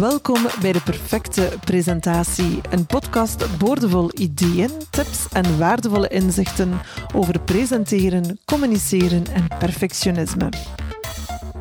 Welkom 0.00 0.46
bij 0.60 0.72
de 0.72 0.80
Perfecte 0.80 1.48
Presentatie, 1.64 2.60
een 2.70 2.86
podcast 2.86 3.58
boordevol 3.58 4.10
ideeën, 4.14 4.70
tips 4.90 5.26
en 5.32 5.58
waardevolle 5.58 6.08
inzichten 6.08 6.80
over 7.14 7.40
presenteren, 7.40 8.38
communiceren 8.44 9.26
en 9.26 9.48
perfectionisme. 9.58 10.48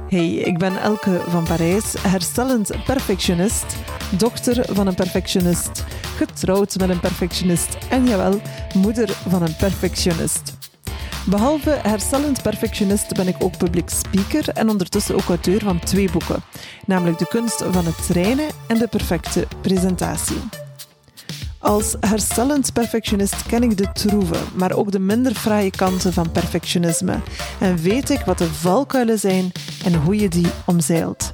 Hey, 0.10 0.34
ik 0.34 0.58
ben 0.58 0.78
Elke 0.78 1.22
van 1.28 1.44
Parijs, 1.44 1.94
herstellend 2.00 2.72
perfectionist, 2.86 3.66
dochter 4.18 4.76
van 4.76 4.88
een 4.88 4.96
perfectionist, 4.96 5.86
getrouwd 6.16 6.78
met 6.78 6.90
een 6.90 7.00
perfectionist 7.00 7.78
en 7.90 8.08
jawel, 8.08 8.42
moeder 8.76 9.10
van 9.10 9.42
een 9.42 9.56
perfectionist. 9.56 10.63
Behalve 11.26 11.70
herstellend 11.70 12.42
perfectionist 12.42 13.14
ben 13.14 13.28
ik 13.28 13.36
ook 13.40 13.58
public 13.58 13.90
speaker 13.90 14.50
en 14.50 14.70
ondertussen 14.70 15.16
ook 15.16 15.28
auteur 15.28 15.60
van 15.60 15.80
twee 15.80 16.12
boeken, 16.12 16.44
namelijk 16.86 17.18
De 17.18 17.28
kunst 17.28 17.64
van 17.70 17.86
het 17.86 18.06
trainen 18.08 18.48
en 18.68 18.78
De 18.78 18.88
perfecte 18.88 19.48
presentatie. 19.62 20.38
Als 21.60 21.96
herstellend 22.00 22.74
perfectionist 22.74 23.46
ken 23.46 23.64
ik 23.64 23.78
de 23.78 23.92
troeven, 23.92 24.42
maar 24.56 24.72
ook 24.72 24.92
de 24.92 25.00
minder 25.00 25.36
fraaie 25.36 25.72
kanten 25.72 26.14
van 26.14 26.32
perfectionisme 26.32 27.20
en 27.60 27.78
weet 27.78 28.10
ik 28.10 28.20
wat 28.20 28.38
de 28.38 28.54
valkuilen 28.54 29.20
zijn 29.20 29.52
en 29.86 29.96
hoe 29.96 30.16
je 30.16 30.30
die 30.30 30.48
omzeilt. 30.66 31.34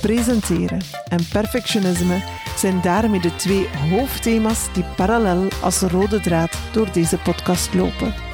Presenteren 0.00 0.80
en 1.08 1.28
perfectionisme 1.32 2.22
zijn 2.56 2.80
daarmee 2.80 3.20
de 3.20 3.36
twee 3.36 3.68
hoofdthema's 3.90 4.66
die 4.72 4.84
parallel 4.96 5.48
als 5.62 5.80
rode 5.80 6.20
draad 6.20 6.58
door 6.72 6.92
deze 6.92 7.18
podcast 7.18 7.74
lopen 7.74 8.27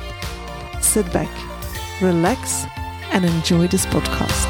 sit 0.94 1.12
back, 1.12 1.30
relax, 2.00 2.64
and 3.12 3.24
enjoy 3.24 3.66
this 3.66 3.86
podcast. 3.86 4.48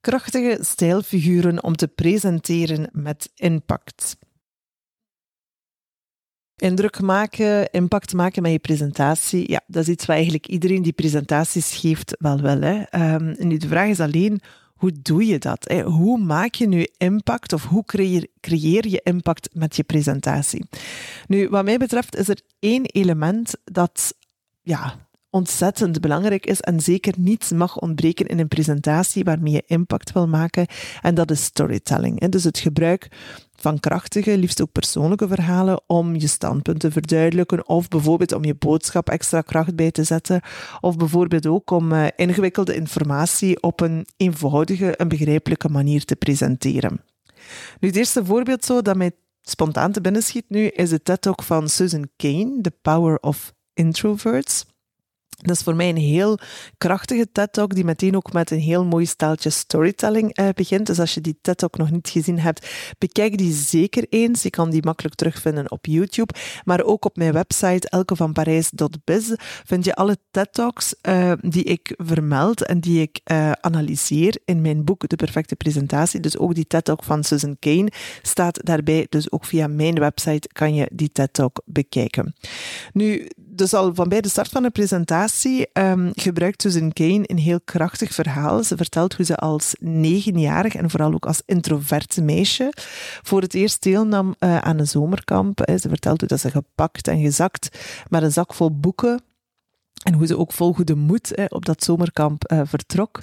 Krachtige 0.00 0.58
stijlfiguren 0.60 1.62
om 1.62 1.76
te 1.76 1.88
presenteren 1.88 2.88
met 2.92 3.30
impact. 3.34 4.16
Indruk 6.56 7.00
maken, 7.00 7.70
impact 7.70 8.12
maken 8.12 8.42
met 8.42 8.52
je 8.52 8.58
presentatie, 8.58 9.50
ja, 9.50 9.60
dat 9.66 9.82
is 9.82 9.88
iets 9.88 10.06
wat 10.06 10.16
eigenlijk 10.16 10.46
iedereen 10.46 10.82
die 10.82 10.92
presentaties 10.92 11.76
geeft 11.76 12.16
wel 12.18 12.40
wel. 12.40 12.60
Hè. 12.60 12.74
Um, 13.14 13.28
en 13.28 13.48
de 13.48 13.68
vraag 13.68 13.88
is 13.88 14.00
alleen, 14.00 14.40
hoe 14.76 14.92
doe 15.02 15.26
je 15.26 15.38
dat? 15.38 15.68
Hè? 15.68 15.82
Hoe 15.82 16.18
maak 16.18 16.54
je 16.54 16.68
nu 16.68 16.86
impact 16.96 17.52
of 17.52 17.64
hoe 17.64 17.84
creëer, 17.84 18.26
creëer 18.40 18.88
je 18.88 19.00
impact 19.04 19.48
met 19.54 19.76
je 19.76 19.82
presentatie? 19.82 20.66
Nu, 21.26 21.48
wat 21.48 21.64
mij 21.64 21.78
betreft 21.78 22.16
is 22.16 22.28
er 22.28 22.40
één 22.58 22.84
element 22.84 23.54
dat 23.64 24.14
ja, 24.62 25.08
ontzettend 25.30 26.00
belangrijk 26.00 26.46
is 26.46 26.60
en 26.60 26.80
zeker 26.80 27.14
niet 27.16 27.50
mag 27.50 27.78
ontbreken 27.78 28.26
in 28.26 28.38
een 28.38 28.48
presentatie 28.48 29.24
waarmee 29.24 29.52
je 29.52 29.62
impact 29.66 30.12
wil 30.12 30.28
maken. 30.28 30.66
En 31.02 31.14
dat 31.14 31.30
is 31.30 31.44
storytelling. 31.44 32.28
Dus 32.28 32.44
het 32.44 32.58
gebruik 32.58 33.08
van 33.56 33.80
krachtige, 33.80 34.38
liefst 34.38 34.62
ook 34.62 34.72
persoonlijke 34.72 35.28
verhalen 35.28 35.80
om 35.86 36.16
je 36.16 36.26
standpunt 36.26 36.80
te 36.80 36.90
verduidelijken 36.90 37.68
of 37.68 37.88
bijvoorbeeld 37.88 38.32
om 38.32 38.44
je 38.44 38.54
boodschap 38.54 39.08
extra 39.08 39.40
kracht 39.40 39.76
bij 39.76 39.90
te 39.90 40.04
zetten 40.04 40.40
of 40.80 40.96
bijvoorbeeld 40.96 41.46
ook 41.46 41.70
om 41.70 41.92
uh, 41.92 42.06
ingewikkelde 42.16 42.74
informatie 42.74 43.62
op 43.62 43.80
een 43.80 44.06
eenvoudige 44.16 44.96
en 44.96 45.08
begrijpelijke 45.08 45.68
manier 45.68 46.04
te 46.04 46.16
presenteren. 46.16 47.00
Nu, 47.80 47.88
het 47.88 47.96
eerste 47.96 48.24
voorbeeld 48.24 48.64
zo 48.64 48.82
dat 48.82 48.96
mij 48.96 49.10
spontaan 49.42 49.92
te 49.92 50.00
binnen 50.00 50.22
schiet 50.22 50.44
nu 50.48 50.66
is 50.66 50.90
de 50.90 51.02
TED-talk 51.02 51.42
van 51.42 51.68
Susan 51.68 52.08
Cain, 52.16 52.62
The 52.62 52.72
Power 52.82 53.18
of 53.20 53.52
Introverts. 53.74 54.64
Dat 55.36 55.56
is 55.56 55.62
voor 55.62 55.76
mij 55.76 55.88
een 55.88 55.96
heel 55.96 56.38
krachtige 56.78 57.32
TED-talk 57.32 57.74
die 57.74 57.84
meteen 57.84 58.16
ook 58.16 58.32
met 58.32 58.50
een 58.50 58.58
heel 58.58 58.84
mooi 58.84 59.06
staaltje 59.06 59.50
storytelling 59.50 60.38
uh, 60.38 60.48
begint. 60.54 60.86
Dus 60.86 60.98
als 60.98 61.14
je 61.14 61.20
die 61.20 61.38
TED-talk 61.40 61.76
nog 61.76 61.90
niet 61.90 62.08
gezien 62.08 62.38
hebt, 62.38 62.68
bekijk 62.98 63.38
die 63.38 63.52
zeker 63.52 64.06
eens. 64.08 64.42
Je 64.42 64.50
kan 64.50 64.70
die 64.70 64.84
makkelijk 64.84 65.14
terugvinden 65.14 65.70
op 65.70 65.86
YouTube, 65.86 66.34
maar 66.64 66.82
ook 66.82 67.04
op 67.04 67.16
mijn 67.16 67.32
website 67.32 67.88
elkevanparijs.biz 67.88 69.32
vind 69.64 69.84
je 69.84 69.94
alle 69.94 70.16
TED-talks 70.30 70.94
uh, 71.08 71.32
die 71.40 71.64
ik 71.64 71.94
vermeld 71.96 72.64
en 72.64 72.80
die 72.80 73.00
ik 73.00 73.20
uh, 73.32 73.52
analyseer 73.52 74.38
in 74.44 74.60
mijn 74.60 74.84
boek 74.84 75.08
De 75.08 75.16
Perfecte 75.16 75.56
Presentatie. 75.56 76.20
Dus 76.20 76.38
ook 76.38 76.54
die 76.54 76.66
TED-talk 76.66 77.04
van 77.04 77.24
Susan 77.24 77.56
Cain 77.60 77.92
staat 78.22 78.60
daarbij. 78.64 79.06
Dus 79.08 79.30
ook 79.30 79.44
via 79.44 79.66
mijn 79.66 79.94
website 79.94 80.48
kan 80.52 80.74
je 80.74 80.90
die 80.92 81.12
TED-talk 81.12 81.62
bekijken. 81.64 82.34
Nu, 82.92 83.28
dus 83.56 83.74
al 83.74 83.94
van 83.94 84.08
bij 84.08 84.20
de 84.20 84.28
start 84.28 84.48
van 84.48 84.62
de 84.62 84.70
presentatie 84.70 85.66
um, 85.72 86.10
gebruikt 86.14 86.62
Susan 86.62 86.92
Kane 86.92 87.22
een 87.22 87.38
heel 87.38 87.60
krachtig 87.64 88.14
verhaal. 88.14 88.62
Ze 88.62 88.76
vertelt 88.76 89.14
hoe 89.14 89.24
ze 89.24 89.36
als 89.36 89.74
negenjarig 89.80 90.74
en 90.74 90.90
vooral 90.90 91.12
ook 91.14 91.26
als 91.26 91.42
introverte 91.46 92.22
meisje 92.22 92.72
voor 93.22 93.40
het 93.40 93.54
eerst 93.54 93.82
deelnam 93.82 94.34
uh, 94.40 94.58
aan 94.58 94.78
een 94.78 94.86
zomerkamp. 94.86 95.60
Ze 95.80 95.88
vertelt 95.88 96.20
hoe 96.20 96.28
dat 96.28 96.40
ze 96.40 96.50
gepakt 96.50 97.08
en 97.08 97.20
gezakt 97.20 97.78
met 98.08 98.22
een 98.22 98.32
zak 98.32 98.54
vol 98.54 98.78
boeken 98.78 99.20
en 100.06 100.14
hoe 100.14 100.26
ze 100.26 100.38
ook 100.38 100.52
vol 100.52 100.72
goede 100.72 100.94
moed 100.94 101.48
op 101.48 101.64
dat 101.64 101.84
zomerkamp 101.84 102.52
uh, 102.52 102.60
vertrok. 102.64 103.18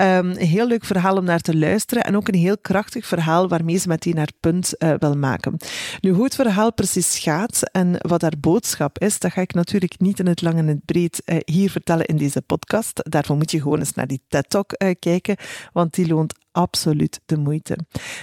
Um, 0.00 0.30
een 0.30 0.36
heel 0.36 0.66
leuk 0.66 0.84
verhaal 0.84 1.16
om 1.16 1.24
naar 1.24 1.40
te 1.40 1.56
luisteren. 1.56 2.04
En 2.04 2.16
ook 2.16 2.28
een 2.28 2.38
heel 2.38 2.58
krachtig 2.58 3.06
verhaal 3.06 3.48
waarmee 3.48 3.76
ze 3.76 3.88
meteen 3.88 4.16
haar 4.16 4.32
punt 4.40 4.74
uh, 4.78 4.94
wil 4.98 5.16
maken. 5.16 5.56
Nu, 6.00 6.10
hoe 6.10 6.24
het 6.24 6.34
verhaal 6.34 6.72
precies 6.72 7.18
gaat 7.18 7.62
en 7.72 7.96
wat 7.98 8.22
haar 8.22 8.38
boodschap 8.40 8.98
is, 8.98 9.18
dat 9.18 9.32
ga 9.32 9.40
ik 9.40 9.54
natuurlijk 9.54 10.00
niet 10.00 10.18
in 10.18 10.26
het 10.26 10.42
lang 10.42 10.58
en 10.58 10.66
het 10.66 10.84
breed 10.84 11.22
uh, 11.24 11.36
hier 11.44 11.70
vertellen 11.70 12.06
in 12.06 12.16
deze 12.16 12.42
podcast. 12.42 13.00
Daarvoor 13.10 13.36
moet 13.36 13.50
je 13.50 13.60
gewoon 13.60 13.78
eens 13.78 13.94
naar 13.94 14.06
die 14.06 14.22
TED-talk 14.28 14.74
kijken, 14.98 15.36
want 15.72 15.94
die 15.94 16.08
loont 16.08 16.34
absoluut 16.52 17.20
de 17.26 17.36
moeite. 17.36 17.78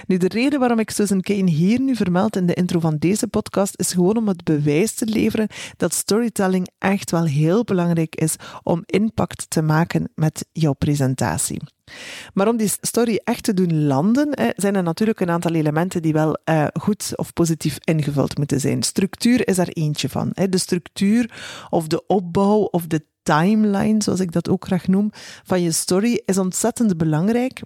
Nu, 0.06 0.16
de 0.16 0.28
reden 0.28 0.58
waarom 0.58 0.78
ik 0.78 0.90
Susan 0.90 1.20
Kane 1.20 1.50
hier 1.50 1.80
nu 1.80 1.96
vermeld 1.96 2.36
in 2.36 2.46
de 2.46 2.54
intro 2.54 2.80
van 2.80 2.96
deze 2.98 3.28
podcast 3.28 3.74
is 3.76 3.92
gewoon 3.92 4.16
om 4.16 4.28
het 4.28 4.44
bewijs 4.44 4.94
te 4.94 5.06
leveren 5.06 5.48
dat 5.76 5.94
storytelling 5.94 6.68
echt 6.78 7.10
wel 7.10 7.24
heel 7.24 7.64
belangrijk 7.64 8.14
is 8.14 8.36
om 8.62 8.82
impact 8.86 9.50
te 9.50 9.62
maken 9.62 10.10
met 10.14 10.46
jouw 10.52 10.72
presentatie. 10.72 11.60
Maar 12.34 12.48
om 12.48 12.56
die 12.56 12.72
story 12.80 13.20
echt 13.24 13.42
te 13.42 13.54
doen 13.54 13.86
landen, 13.86 14.52
zijn 14.56 14.76
er 14.76 14.82
natuurlijk 14.82 15.20
een 15.20 15.30
aantal 15.30 15.54
elementen 15.54 16.02
die 16.02 16.12
wel 16.12 16.38
uh, 16.44 16.66
goed 16.80 17.12
of 17.16 17.32
positief 17.32 17.78
ingevuld 17.84 18.38
moeten 18.38 18.60
zijn. 18.60 18.82
Structuur 18.82 19.48
is 19.48 19.56
daar 19.56 19.68
eentje 19.68 20.08
van. 20.08 20.32
De 20.50 20.58
structuur 20.58 21.30
of 21.70 21.86
de 21.86 22.06
opbouw 22.06 22.58
of 22.58 22.86
de 22.86 23.04
timeline, 23.22 24.02
zoals 24.02 24.20
ik 24.20 24.32
dat 24.32 24.48
ook 24.48 24.64
graag 24.64 24.86
noem, 24.86 25.10
van 25.44 25.62
je 25.62 25.72
story 25.72 26.22
is 26.24 26.38
ontzettend 26.38 26.96
belangrijk 26.96 27.60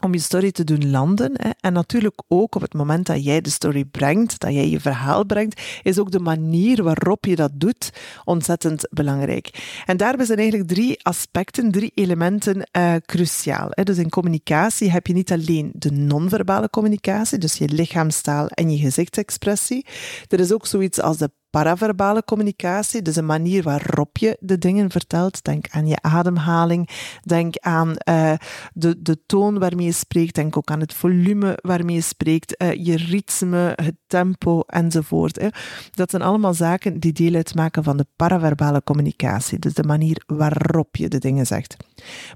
om 0.00 0.12
je 0.12 0.20
story 0.20 0.52
te 0.52 0.64
doen 0.64 0.90
landen. 0.90 1.32
Hè. 1.34 1.50
En 1.60 1.72
natuurlijk 1.72 2.22
ook 2.28 2.54
op 2.54 2.62
het 2.62 2.74
moment 2.74 3.06
dat 3.06 3.24
jij 3.24 3.40
de 3.40 3.50
story 3.50 3.84
brengt, 3.84 4.40
dat 4.40 4.52
jij 4.52 4.68
je 4.68 4.80
verhaal 4.80 5.24
brengt, 5.24 5.60
is 5.82 5.98
ook 5.98 6.10
de 6.10 6.20
manier 6.20 6.82
waarop 6.82 7.24
je 7.24 7.36
dat 7.36 7.50
doet 7.54 7.92
ontzettend 8.24 8.88
belangrijk. 8.90 9.82
En 9.86 9.96
daarbij 9.96 10.26
zijn 10.26 10.38
eigenlijk 10.38 10.68
drie 10.68 11.04
aspecten, 11.04 11.70
drie 11.70 11.92
elementen 11.94 12.68
uh, 12.76 12.94
cruciaal. 13.06 13.68
Dus 13.70 13.98
in 13.98 14.08
communicatie 14.08 14.90
heb 14.90 15.06
je 15.06 15.12
niet 15.12 15.32
alleen 15.32 15.70
de 15.74 15.90
non-verbale 15.90 16.70
communicatie, 16.70 17.38
dus 17.38 17.54
je 17.54 17.68
lichaamstaal 17.68 18.46
en 18.46 18.70
je 18.70 18.78
gezichtsexpressie. 18.78 19.86
Er 20.28 20.40
is 20.40 20.52
ook 20.52 20.66
zoiets 20.66 21.00
als 21.00 21.16
de 21.16 21.30
paraverbale 21.54 22.24
communicatie, 22.24 23.02
dus 23.02 23.16
een 23.16 23.26
manier 23.26 23.62
waarop 23.62 24.18
je 24.18 24.36
de 24.40 24.58
dingen 24.58 24.90
vertelt. 24.90 25.44
Denk 25.44 25.66
aan 25.70 25.86
je 25.86 25.96
ademhaling, 26.00 26.88
denk 27.22 27.54
aan 27.58 27.88
uh, 28.08 28.32
de, 28.72 29.02
de 29.02 29.18
toon 29.26 29.58
waarmee 29.58 29.86
je 29.86 29.92
spreekt, 29.92 30.34
denk 30.34 30.56
ook 30.56 30.70
aan 30.70 30.80
het 30.80 30.94
volume 30.94 31.58
waarmee 31.62 31.94
je 31.94 32.00
spreekt, 32.00 32.62
uh, 32.62 32.72
je 32.72 32.96
ritme, 32.96 33.72
het 33.74 33.94
tempo 34.06 34.60
enzovoort. 34.60 35.40
Hè. 35.40 35.48
Dat 35.90 36.10
zijn 36.10 36.22
allemaal 36.22 36.54
zaken 36.54 37.00
die 37.00 37.12
deel 37.12 37.34
uitmaken 37.34 37.84
van 37.84 37.96
de 37.96 38.06
paraverbale 38.16 38.82
communicatie, 38.82 39.58
dus 39.58 39.74
de 39.74 39.84
manier 39.84 40.22
waarop 40.26 40.96
je 40.96 41.08
de 41.08 41.18
dingen 41.18 41.46
zegt. 41.46 41.76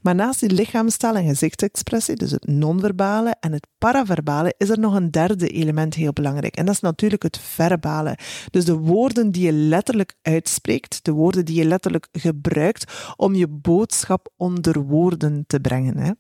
Maar 0.03 0.15
naast 0.15 0.41
die 0.41 0.51
lichaamstaal 0.51 1.15
en 1.15 1.27
gezichtsexpressie, 1.27 2.17
dus 2.17 2.31
het 2.31 2.47
non-verbale 2.47 3.37
en 3.41 3.53
het 3.53 3.67
paraverbale, 3.79 4.55
is 4.59 4.69
er 4.69 4.79
nog 4.79 4.95
een 4.95 5.11
derde 5.11 5.49
element 5.49 5.95
heel 5.95 6.13
belangrijk. 6.13 6.57
En 6.57 6.65
dat 6.65 6.75
is 6.75 6.81
natuurlijk 6.81 7.23
het 7.23 7.39
verbale. 7.39 8.19
Dus 8.51 8.65
de 8.65 8.77
woorden 8.77 9.07
woorden 9.09 9.33
die 9.33 9.45
je 9.45 9.53
letterlijk 9.53 10.15
uitspreekt, 10.23 11.05
de 11.05 11.13
woorden 11.13 11.45
die 11.45 11.57
je 11.57 11.65
letterlijk 11.65 12.09
gebruikt 12.13 13.13
om 13.17 13.35
je 13.35 13.49
boodschap 13.49 14.33
onder 14.37 14.83
woorden 14.83 15.45
te 15.47 15.61
brengen. 15.61 15.97
Hè. 15.97 16.11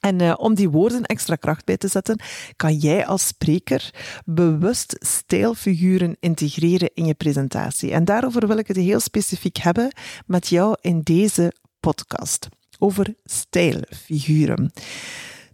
En 0.00 0.22
uh, 0.22 0.34
om 0.36 0.54
die 0.54 0.70
woorden 0.70 1.02
extra 1.02 1.34
kracht 1.34 1.64
bij 1.64 1.76
te 1.76 1.88
zetten, 1.88 2.20
kan 2.56 2.74
jij 2.74 3.06
als 3.06 3.26
spreker 3.26 3.94
bewust 4.24 4.96
stijlfiguren 4.98 6.16
integreren 6.20 6.90
in 6.94 7.06
je 7.06 7.14
presentatie. 7.14 7.92
En 7.92 8.04
daarover 8.04 8.46
wil 8.46 8.58
ik 8.58 8.68
het 8.68 8.76
heel 8.76 9.00
specifiek 9.00 9.56
hebben 9.56 9.92
met 10.26 10.48
jou 10.48 10.76
in 10.80 11.00
deze 11.00 11.52
podcast. 11.80 12.48
Over 12.78 13.14
stijlfiguren. 13.24 14.72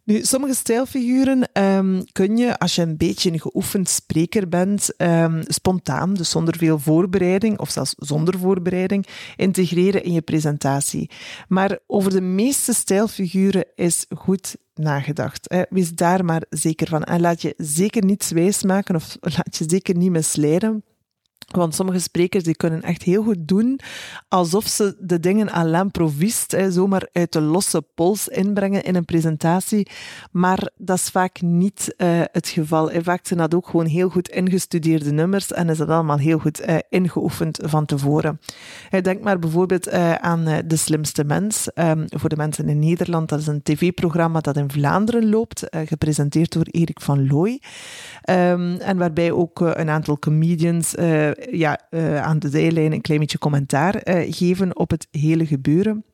Nu, 0.09 0.25
sommige 0.25 0.55
stijlfiguren 0.55 1.63
um, 1.63 2.05
kun 2.13 2.37
je, 2.37 2.59
als 2.59 2.75
je 2.75 2.83
een 2.83 2.97
beetje 2.97 3.33
een 3.33 3.41
geoefend 3.41 3.89
spreker 3.89 4.49
bent, 4.49 4.95
um, 4.97 5.43
spontaan, 5.47 6.15
dus 6.15 6.31
zonder 6.31 6.57
veel 6.57 6.79
voorbereiding, 6.79 7.59
of 7.59 7.71
zelfs 7.71 7.95
zonder 7.97 8.39
voorbereiding, 8.39 9.07
integreren 9.37 10.03
in 10.03 10.13
je 10.13 10.21
presentatie. 10.21 11.11
Maar 11.49 11.79
over 11.87 12.11
de 12.11 12.21
meeste 12.21 12.73
stijlfiguren 12.73 13.65
is 13.75 14.07
goed 14.17 14.57
nagedacht. 14.75 15.51
Hè. 15.51 15.63
Wees 15.71 15.95
daar 15.95 16.25
maar 16.25 16.43
zeker 16.51 16.89
van. 16.89 17.05
En 17.05 17.21
laat 17.21 17.43
je 17.43 17.55
zeker 17.57 18.05
niet 18.05 18.31
wijs 18.31 18.63
maken 18.63 18.95
of 18.95 19.17
laat 19.37 19.57
je 19.57 19.65
zeker 19.67 19.97
niet 19.97 20.11
misleiden 20.11 20.85
want 21.49 21.75
sommige 21.75 21.99
sprekers 21.99 22.45
die 22.45 22.57
kunnen 22.57 22.83
echt 22.83 23.03
heel 23.03 23.23
goed 23.23 23.49
doen 23.49 23.81
alsof 24.29 24.67
ze 24.67 24.97
de 24.99 25.21
dingen 25.21 25.55
à 25.55 25.65
l'improviste, 25.65 26.73
zomaar 26.73 27.09
uit 27.13 27.33
de 27.33 27.41
losse 27.41 27.83
pols 27.95 28.29
inbrengen 28.29 28.83
in 28.83 28.95
een 28.95 29.05
presentatie. 29.05 29.89
Maar 30.31 30.71
dat 30.77 30.97
is 30.97 31.09
vaak 31.09 31.41
niet 31.41 31.95
uh, 31.97 32.21
het 32.33 32.49
geval. 32.49 32.91
En 32.91 33.05
vaak 33.05 33.27
zijn 33.27 33.39
dat 33.39 33.55
ook 33.55 33.69
gewoon 33.69 33.87
heel 33.87 34.09
goed 34.09 34.29
ingestudeerde 34.29 35.13
nummers 35.13 35.53
en 35.53 35.69
is 35.69 35.79
dat 35.79 35.89
allemaal 35.89 36.19
heel 36.19 36.39
goed 36.39 36.69
uh, 36.69 36.77
ingeoefend 36.89 37.59
van 37.63 37.87
tevoren. 37.87 38.41
Denk 39.03 39.23
maar 39.23 39.39
bijvoorbeeld 39.39 39.89
uh, 39.89 40.15
aan 40.15 40.45
De 40.67 40.77
Slimste 40.77 41.25
Mens. 41.25 41.69
Um, 41.75 42.05
voor 42.09 42.29
de 42.29 42.37
mensen 42.37 42.69
in 42.69 42.79
Nederland, 42.79 43.29
dat 43.29 43.41
is 43.41 43.47
een 43.47 43.63
tv-programma 43.63 44.41
dat 44.41 44.57
in 44.57 44.71
Vlaanderen 44.71 45.29
loopt, 45.29 45.67
gepresenteerd 45.85 46.53
door 46.53 46.67
Erik 46.71 47.01
van 47.01 47.27
Looy. 47.29 47.61
Um, 48.31 48.77
en 48.77 48.97
waarbij 48.97 49.33
ook 49.33 49.61
een 49.61 49.89
aantal 49.89 50.19
comedians 50.19 50.95
ja, 51.51 51.81
uh, 51.91 52.23
aan 52.23 52.39
de 52.39 52.49
zijlijn 52.49 52.93
een 52.93 53.01
klein 53.01 53.21
beetje 53.21 53.39
commentaar 53.39 53.95
uh, 53.95 54.33
geven 54.33 54.77
op 54.77 54.91
het 54.91 55.09
hele 55.11 55.47
gebeuren. 55.47 56.05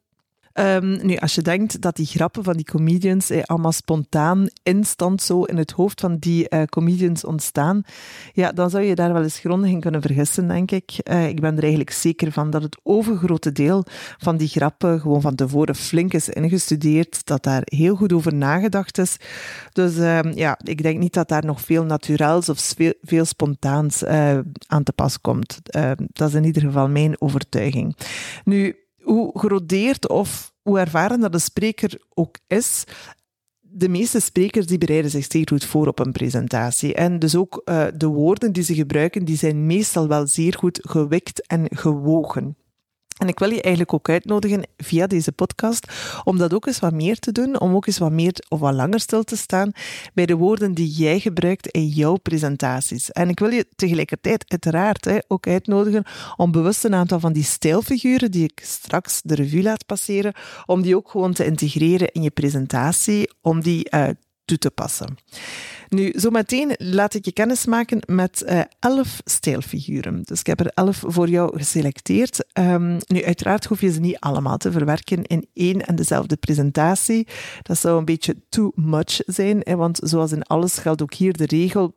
Um, 0.61 1.07
nu, 1.07 1.17
als 1.17 1.35
je 1.35 1.43
denkt 1.43 1.81
dat 1.81 1.97
die 1.97 2.07
grappen 2.07 2.45
van 2.45 2.57
die 2.57 2.65
comedians 2.65 3.31
eh, 3.31 3.43
allemaal 3.43 3.73
spontaan, 3.73 4.49
instant 4.63 5.23
zo 5.23 5.43
in 5.43 5.57
het 5.57 5.71
hoofd 5.71 6.01
van 6.01 6.17
die 6.17 6.47
uh, 6.49 6.63
comedians 6.63 7.25
ontstaan, 7.25 7.83
ja, 8.33 8.53
dan 8.53 8.71
zou 8.71 8.85
je 8.85 8.95
daar 8.95 9.13
wel 9.13 9.23
eens 9.23 9.39
grondig 9.39 9.71
in 9.71 9.81
kunnen 9.81 10.03
vergissen, 10.03 10.49
denk 10.49 10.71
ik. 10.71 10.93
Uh, 11.11 11.29
ik 11.29 11.41
ben 11.41 11.57
er 11.57 11.63
eigenlijk 11.63 11.91
zeker 11.91 12.33
van 12.33 12.51
dat 12.51 12.63
het 12.63 12.79
overgrote 12.83 13.53
deel 13.53 13.85
van 14.19 14.37
die 14.37 14.49
grappen 14.49 15.01
gewoon 15.01 15.21
van 15.21 15.35
tevoren 15.35 15.75
flink 15.75 16.13
is 16.13 16.29
ingestudeerd, 16.29 17.27
dat 17.27 17.43
daar 17.43 17.63
heel 17.65 17.95
goed 17.95 18.13
over 18.13 18.35
nagedacht 18.35 18.99
is. 18.99 19.17
Dus 19.73 19.97
uh, 19.97 20.21
ja, 20.35 20.59
ik 20.63 20.83
denk 20.83 20.99
niet 20.99 21.15
dat 21.15 21.29
daar 21.29 21.45
nog 21.45 21.61
veel 21.61 21.85
naturels 21.85 22.49
of 22.49 22.75
veel, 22.77 22.95
veel 23.03 23.25
spontaans 23.25 24.05
aan 24.67 24.83
te 24.83 24.93
pas 24.93 25.21
komt. 25.21 25.61
Uh, 25.77 25.91
dat 26.13 26.29
is 26.29 26.35
in 26.35 26.45
ieder 26.45 26.63
geval 26.63 26.89
mijn 26.89 27.21
overtuiging. 27.21 27.97
Nu, 28.45 28.77
hoe 29.05 29.39
gerodeerd 29.39 30.09
of 30.09 30.53
hoe 30.63 30.79
ervaren 30.79 31.21
dat 31.21 31.33
de 31.33 31.39
spreker 31.39 32.01
ook 32.15 32.37
is, 32.47 32.85
de 33.61 33.89
meeste 33.89 34.21
sprekers 34.21 34.67
die 34.67 34.79
bereiden 34.79 35.11
zich 35.11 35.27
zeer 35.29 35.47
goed 35.49 35.65
voor 35.65 35.87
op 35.87 35.99
een 35.99 36.13
presentatie. 36.13 36.95
En 36.95 37.19
dus 37.19 37.37
ook 37.37 37.63
uh, 37.65 37.87
de 37.95 38.07
woorden 38.07 38.53
die 38.53 38.63
ze 38.63 38.75
gebruiken, 38.75 39.25
die 39.25 39.37
zijn 39.37 39.67
meestal 39.67 40.09
wel 40.09 40.27
zeer 40.27 40.55
goed 40.55 40.81
gewikt 40.83 41.47
en 41.47 41.67
gewogen. 41.71 42.57
En 43.15 43.29
ik 43.29 43.39
wil 43.39 43.51
je 43.51 43.63
eigenlijk 43.63 43.93
ook 43.93 44.09
uitnodigen 44.09 44.67
via 44.77 45.07
deze 45.07 45.33
podcast 45.33 45.93
om 46.25 46.39
dat 46.39 46.55
ook 46.55 46.67
eens 46.67 46.79
wat 46.79 46.93
meer 46.93 47.19
te 47.19 47.33
doen, 47.33 47.61
om 47.61 47.75
ook 47.75 47.87
eens 47.87 47.99
wat 47.99 48.13
meer 48.13 48.35
of 48.49 48.61
wat 48.61 48.75
langer 48.75 49.01
stil 49.01 49.25
te 49.25 49.37
staan 49.37 49.73
bij 50.15 50.27
de 50.27 50.37
woorden 50.37 50.75
die 50.75 50.89
jij 50.89 51.21
gebruikt 51.21 51.67
in 51.67 51.87
jouw 51.87 52.17
presentaties. 52.17 53.13
En 53.13 53.29
ik 53.29 53.39
wil 53.39 53.51
je 53.51 53.67
tegelijkertijd 53.77 54.45
uiteraard 54.49 55.25
ook 55.29 55.47
uitnodigen 55.47 56.05
om 56.37 56.53
bewust 56.53 56.85
een 56.85 56.95
aantal 56.95 57.21
van 57.21 57.33
die 57.33 57.45
stijlfiguren 57.45 58.31
die 58.31 58.45
ik 58.45 58.61
straks 58.65 59.21
de 59.23 59.35
revue 59.35 59.63
laat 59.63 59.87
passeren, 59.87 60.35
om 60.67 60.83
die 60.83 60.97
ook 60.97 61.11
gewoon 61.11 61.33
te 61.33 61.45
integreren 61.45 62.13
in 62.13 62.23
je 62.23 62.31
presentatie, 62.31 63.31
om 63.41 63.61
die 63.61 63.87
uh, 63.95 64.09
toe 64.45 64.59
te 64.59 64.71
passen. 64.71 65.17
Nu, 65.89 66.13
zometeen 66.17 66.75
laat 66.79 67.15
ik 67.15 67.25
je 67.25 67.33
kennis 67.33 67.67
maken 67.67 68.03
met 68.07 68.45
uh, 68.47 68.61
elf 68.81 69.21
stijlfiguren. 69.25 70.23
Dus 70.23 70.41
ik 70.41 70.47
heb 70.47 70.61
er 70.61 70.71
elf 70.75 71.03
voor 71.07 71.29
jou 71.29 71.59
geselecteerd. 71.59 72.45
Um, 72.59 72.99
nu, 73.07 73.25
uiteraard 73.25 73.65
hoef 73.65 73.81
je 73.81 73.93
ze 73.93 74.01
niet 74.01 74.19
allemaal 74.19 74.57
te 74.57 74.73
verwerken 74.73 75.25
in 75.25 75.47
één 75.55 75.87
en 75.87 75.95
dezelfde 75.95 76.37
presentatie. 76.37 77.27
Dat 77.63 77.79
zou 77.79 77.99
een 77.99 78.05
beetje 78.05 78.37
too 78.49 78.73
much 78.75 79.21
zijn, 79.27 79.61
hè, 79.63 79.77
want 79.77 79.99
zoals 80.03 80.33
in 80.33 80.43
alles 80.43 80.79
geldt 80.79 81.03
ook 81.03 81.15
hier 81.15 81.33
de 81.33 81.47
regel 81.47 81.95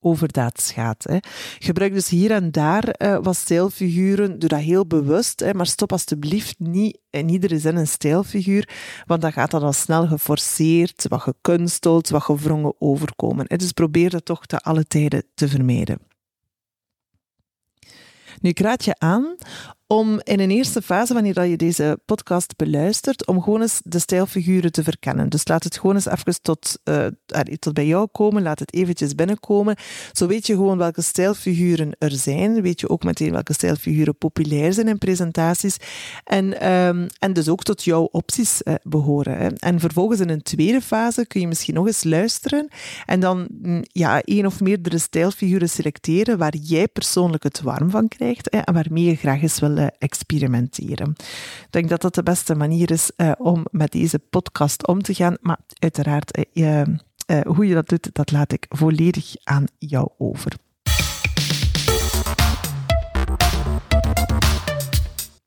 overdaad 0.00 0.70
gaat. 0.74 1.04
Hè. 1.04 1.16
Gebruik 1.58 1.92
dus 1.92 2.08
hier 2.08 2.30
en 2.30 2.50
daar 2.50 2.94
uh, 2.98 3.18
wat 3.22 3.36
stijlfiguren, 3.36 4.38
doe 4.38 4.48
dat 4.48 4.60
heel 4.60 4.86
bewust, 4.86 5.40
hè, 5.40 5.54
maar 5.54 5.66
stop 5.66 5.92
alsjeblieft 5.92 6.58
niet 6.58 6.98
in 7.10 7.28
iedere 7.28 7.58
zin 7.58 7.76
een 7.76 7.86
stijlfiguur, 7.86 8.68
want 9.06 9.20
dan 9.22 9.32
gaat 9.32 9.50
dat 9.50 9.62
al 9.62 9.72
snel 9.72 10.06
geforceerd, 10.06 11.06
wat 11.08 11.20
gekunsteld, 11.20 12.08
wat 12.08 12.22
gevrongen 12.22 12.74
overkomen. 12.78 13.46
Dus 13.46 13.72
probeer 13.72 14.10
dat 14.10 14.24
toch 14.24 14.46
te 14.46 14.58
alle 14.58 14.84
tijden 14.84 15.24
te 15.34 15.48
vermijden. 15.48 15.98
Nu, 18.40 18.50
ik 18.50 18.60
raad 18.60 18.84
je 18.84 18.94
aan 18.98 19.36
om 19.92 20.20
in 20.22 20.40
een 20.40 20.50
eerste 20.50 20.82
fase, 20.82 21.14
wanneer 21.14 21.44
je 21.44 21.56
deze 21.56 21.98
podcast 22.04 22.56
beluistert, 22.56 23.26
om 23.26 23.42
gewoon 23.42 23.60
eens 23.60 23.80
de 23.84 23.98
stijlfiguren 23.98 24.72
te 24.72 24.82
verkennen. 24.82 25.28
Dus 25.28 25.48
laat 25.48 25.64
het 25.64 25.78
gewoon 25.78 25.94
eens 25.94 26.06
even 26.06 26.42
tot, 26.42 26.78
uh, 26.84 27.06
tot 27.58 27.74
bij 27.74 27.86
jou 27.86 28.08
komen, 28.12 28.42
laat 28.42 28.58
het 28.58 28.74
eventjes 28.74 29.14
binnenkomen. 29.14 29.76
Zo 30.12 30.26
weet 30.26 30.46
je 30.46 30.54
gewoon 30.54 30.78
welke 30.78 31.02
stijlfiguren 31.02 31.92
er 31.98 32.10
zijn, 32.10 32.62
weet 32.62 32.80
je 32.80 32.88
ook 32.88 33.02
meteen 33.02 33.32
welke 33.32 33.52
stijlfiguren 33.52 34.18
populair 34.18 34.72
zijn 34.72 34.88
in 34.88 34.98
presentaties 34.98 35.76
en, 36.24 36.70
um, 36.70 37.06
en 37.18 37.32
dus 37.32 37.48
ook 37.48 37.62
tot 37.62 37.84
jouw 37.84 38.02
opties 38.02 38.60
uh, 38.64 38.74
behoren. 38.82 39.56
En 39.56 39.80
vervolgens 39.80 40.20
in 40.20 40.28
een 40.28 40.42
tweede 40.42 40.80
fase 40.80 41.26
kun 41.26 41.40
je 41.40 41.46
misschien 41.46 41.74
nog 41.74 41.86
eens 41.86 42.04
luisteren 42.04 42.68
en 43.06 43.20
dan 43.20 43.48
mm, 43.62 43.82
ja, 43.82 44.22
één 44.22 44.46
of 44.46 44.60
meerdere 44.60 44.98
stijlfiguren 44.98 45.68
selecteren 45.68 46.38
waar 46.38 46.56
jij 46.56 46.88
persoonlijk 46.88 47.42
het 47.42 47.60
warm 47.60 47.90
van 47.90 48.08
krijgt 48.08 48.48
hè, 48.50 48.58
en 48.58 48.74
waarmee 48.74 49.04
je 49.04 49.16
graag 49.16 49.42
eens 49.42 49.60
wil 49.60 49.78
experimenteren. 49.86 51.10
Ik 51.64 51.66
denk 51.70 51.88
dat 51.88 52.00
dat 52.00 52.14
de 52.14 52.22
beste 52.22 52.54
manier 52.54 52.90
is 52.90 53.10
uh, 53.16 53.32
om 53.38 53.66
met 53.70 53.92
deze 53.92 54.18
podcast 54.18 54.86
om 54.86 55.02
te 55.02 55.14
gaan. 55.14 55.36
Maar 55.40 55.58
uiteraard, 55.78 56.38
uh, 56.52 56.82
hoe 57.46 57.66
je 57.66 57.74
dat 57.74 57.88
doet, 57.88 58.08
dat 58.12 58.30
laat 58.30 58.52
ik 58.52 58.66
volledig 58.68 59.34
aan 59.44 59.64
jou 59.78 60.08
over. 60.18 60.52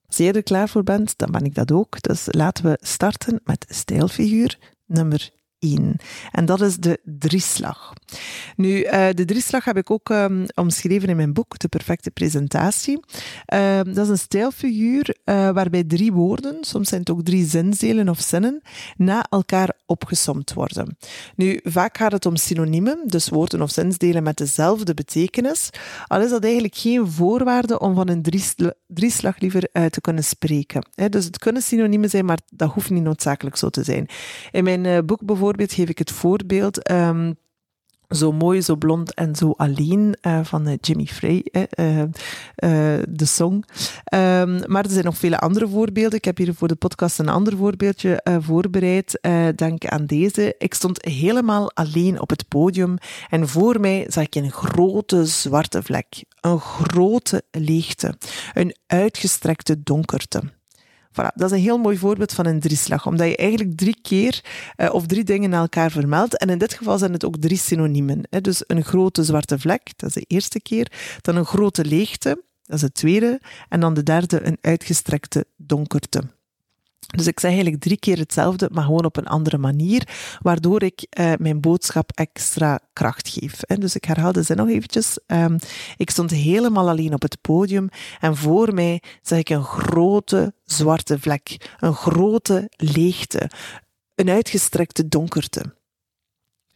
Als 0.08 0.18
jij 0.18 0.34
er 0.34 0.44
klaar 0.44 0.70
voor 0.70 0.84
bent, 0.84 1.18
dan 1.18 1.32
ben 1.32 1.46
ik 1.46 1.56
dat 1.56 1.72
ook. 1.72 2.02
Dus 2.02 2.28
laten 2.32 2.64
we 2.66 2.78
starten 2.82 3.40
met 3.44 3.66
stijlfiguur 3.70 4.58
nummer 4.86 5.32
en 6.32 6.46
dat 6.46 6.62
is 6.62 6.78
de 6.78 7.00
drieslag. 7.04 7.94
Nu, 8.56 8.84
uh, 8.84 9.08
de 9.14 9.26
drieslag 9.26 9.66
heb 9.66 9.78
ik 9.78 9.92
ook 9.92 10.10
um, 10.10 10.46
omschreven 10.56 11.10
in 11.10 11.16
mijn 11.16 11.34
boek, 11.34 11.60
De 11.60 11.68
Perfecte 11.68 12.12
Presentatie. 12.12 13.00
Uh, 13.54 13.76
dat 13.76 13.98
is 13.98 14.10
een 14.10 14.18
stijlfiguur 14.18 15.16
uh, 15.26 15.50
waarbij 15.50 15.84
drie 15.84 16.14
woorden, 16.14 16.58
soms 16.62 16.90
zijn 16.90 17.00
het 17.00 17.10
ook 17.10 17.24
drie 17.24 17.46
zinzelen 17.46 18.10
of 18.10 18.20
zinnen, 18.20 18.62
na 18.98 19.26
elkaar 19.30 19.74
opgesomd 19.86 20.54
worden. 20.54 20.98
Nu, 21.36 21.60
vaak 21.64 21.98
gaat 21.98 22.12
het 22.12 22.26
om 22.26 22.36
synoniemen, 22.36 23.00
dus 23.06 23.30
woorden 23.30 23.62
of 23.62 23.72
zinsdelen 23.72 24.24
met 24.24 24.38
dezelfde 24.38 24.94
betekenis, 24.94 25.70
al 26.08 26.22
is 26.22 26.30
dat 26.30 26.44
eigenlijk 26.44 26.76
geen 26.76 27.08
voorwaarde 27.08 27.80
om 27.80 27.96
van 27.96 28.10
een 28.10 28.22
drieslag 28.88 29.40
liever 29.40 29.70
uit 29.72 29.92
te 29.92 30.02
kunnen 30.02 30.24
spreken. 30.24 30.86
dus 31.10 31.26
het 31.26 31.38
kunnen 31.38 31.62
synoniemen 31.62 32.10
zijn, 32.10 32.26
maar 32.26 32.40
dat 32.52 32.72
hoeft 32.72 32.90
niet 32.90 33.04
noodzakelijk 33.04 33.58
zo 33.58 33.70
te 33.70 33.84
zijn. 33.84 34.08
In 34.52 34.64
mijn 34.64 35.06
boek 35.06 35.26
bijvoorbeeld 35.26 35.53
geef 35.58 35.90
ik 35.90 35.98
het 35.98 36.12
voorbeeld. 36.12 36.92
Um, 36.92 37.36
zo 38.10 38.32
mooi, 38.32 38.62
zo 38.62 38.76
blond 38.76 39.14
en 39.14 39.36
zo 39.36 39.52
alleen 39.52 40.18
uh, 40.22 40.40
van 40.44 40.68
uh, 40.68 40.74
Jimmy 40.82 41.06
Frey, 41.06 41.46
uh, 41.52 42.04
de 43.10 43.26
song. 43.26 43.64
Um, 44.14 44.62
maar 44.66 44.84
er 44.84 44.92
zijn 44.92 45.06
nog 45.06 45.18
vele 45.18 45.40
andere 45.40 45.68
voorbeelden. 45.68 46.18
Ik 46.18 46.26
heb 46.26 46.38
hier 46.38 46.54
voor 46.54 46.68
de 46.68 46.76
podcast 46.76 47.20
een 47.20 47.30
ander 47.30 47.58
voorbeeldje 47.58 48.40
voorbereid. 48.40 49.20
denk 49.56 49.86
aan 49.86 50.06
deze. 50.06 50.56
Ik 50.58 50.74
stond 50.74 51.06
helemaal 51.06 51.72
alleen 51.74 52.22
op 52.22 52.30
het 52.30 52.48
podium 52.48 52.98
en 53.30 53.48
voor 53.48 53.80
mij 53.80 54.06
zag 54.10 54.24
ik 54.24 54.36
een 54.36 54.52
grote 54.52 55.26
zwarte 55.26 55.84
vlek. 55.84 56.24
Een 56.42 56.60
grote 56.60 57.44
leegte. 57.52 58.18
Een 58.54 58.76
uitgestrekte 58.88 59.84
donkerte. 59.84 60.42
Voilà, 61.14 61.36
dat 61.36 61.52
is 61.52 61.58
een 61.58 61.64
heel 61.64 61.78
mooi 61.78 61.98
voorbeeld 61.98 62.34
van 62.34 62.46
een 62.46 62.60
drieslag, 62.60 63.08
omdat 63.08 63.28
je 63.28 63.38
eigenlijk 63.38 63.78
drie 63.78 63.98
keer 64.02 64.42
uh, 64.78 64.94
of 64.94 65.06
drie 65.06 65.24
dingen 65.24 65.50
naar 65.50 65.62
elkaar 65.62 65.92
vermeldt. 65.92 66.38
En 66.38 66.50
in 66.50 66.58
dit 66.58 66.74
geval 66.74 66.98
zijn 66.98 67.14
het 67.14 67.26
ook 67.26 67.38
drie 67.38 67.58
synoniemen. 67.58 68.22
Hè. 68.30 68.42
Dus 68.42 68.64
een 68.68 68.84
grote 68.84 69.24
zwarte 69.24 69.60
vlek, 69.60 69.92
dat 69.96 70.10
is 70.10 70.16
de 70.16 70.26
eerste 70.28 70.62
keer. 70.62 70.92
Dan 71.22 71.36
een 71.36 71.46
grote 71.46 71.86
leegte, 71.86 72.44
dat 72.64 72.76
is 72.76 72.82
de 72.82 72.92
tweede. 72.92 73.42
En 73.70 73.80
dan 73.80 73.94
de 73.94 74.04
derde, 74.04 74.46
een 74.46 74.58
uitgestrekte 74.62 75.46
donkerte. 75.58 76.24
Dus 77.16 77.28
ik 77.28 77.40
zeg 77.40 77.52
eigenlijk 77.52 77.82
drie 77.82 78.00
keer 78.00 78.18
hetzelfde, 78.18 78.70
maar 78.72 78.84
gewoon 78.84 79.06
op 79.06 79.18
een 79.18 79.28
andere 79.28 79.58
manier, 79.58 80.08
waardoor 80.42 80.84
ik 80.84 81.08
uh, 81.20 81.34
mijn 81.38 81.62
boodschap 81.62 82.12
extra 82.12 82.80
kracht 82.94 83.30
geef. 83.30 83.60
Hè. 83.60 83.78
Dus 83.78 83.96
ik 83.96 84.06
herhaal 84.06 84.32
de 84.32 84.44
zin 84.44 84.58
nog 84.58 84.70
eventjes. 84.70 85.20
Um, 85.28 85.58
ik 85.98 86.10
stond 86.10 86.32
helemaal 86.32 86.90
alleen 86.90 87.14
op 87.14 87.22
het 87.22 87.42
podium 87.42 87.90
en 88.20 88.38
voor 88.38 88.74
mij 88.74 89.02
zag 89.22 89.40
ik 89.40 89.50
een 89.50 89.64
grote 89.64 90.54
zwarte 90.64 91.20
vlek, 91.20 91.76
een 91.80 91.94
grote 91.94 92.72
leegte, 92.76 93.50
een 94.16 94.30
uitgestrekte 94.30 95.08
donkerte. 95.08 95.76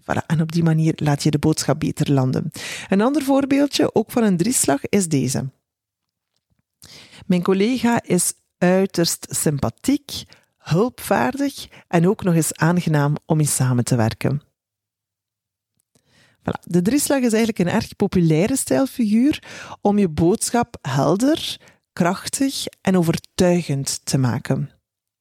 Voilà, 0.02 0.26
en 0.28 0.42
op 0.42 0.52
die 0.52 0.64
manier 0.64 0.94
laat 0.96 1.24
je 1.24 1.32
de 1.32 1.40
boodschap 1.40 1.80
beter 1.80 2.12
landen. 2.12 2.52
Een 2.90 3.02
ander 3.02 3.22
voorbeeldje, 3.22 3.96
ook 3.96 4.12
van 4.12 4.24
een 4.24 4.38
drieslag, 4.38 4.80
is 4.90 5.08
deze. 5.08 5.50
Mijn 7.26 7.44
collega 7.44 8.04
is 8.04 8.34
uiterst 8.58 9.28
sympathiek, 9.30 10.24
hulpvaardig 10.58 11.68
en 11.88 12.08
ook 12.08 12.24
nog 12.24 12.34
eens 12.34 12.56
aangenaam 12.56 13.16
om 13.26 13.38
mee 13.38 13.46
samen 13.46 13.84
te 13.84 13.96
werken. 13.96 14.42
Voilà. 16.40 16.64
De 16.64 16.82
drieslag 16.82 17.20
is 17.20 17.34
eigenlijk 17.34 17.60
een 17.60 17.76
erg 17.76 17.96
populaire 17.96 18.56
stijlfiguur 18.56 19.44
om 19.82 19.98
je 19.98 20.10
boodschap 20.10 20.78
helder, 20.82 21.58
krachtig 21.94 22.66
en 22.82 22.98
overtuigend 22.98 24.00
te 24.04 24.18
maken. 24.18 24.72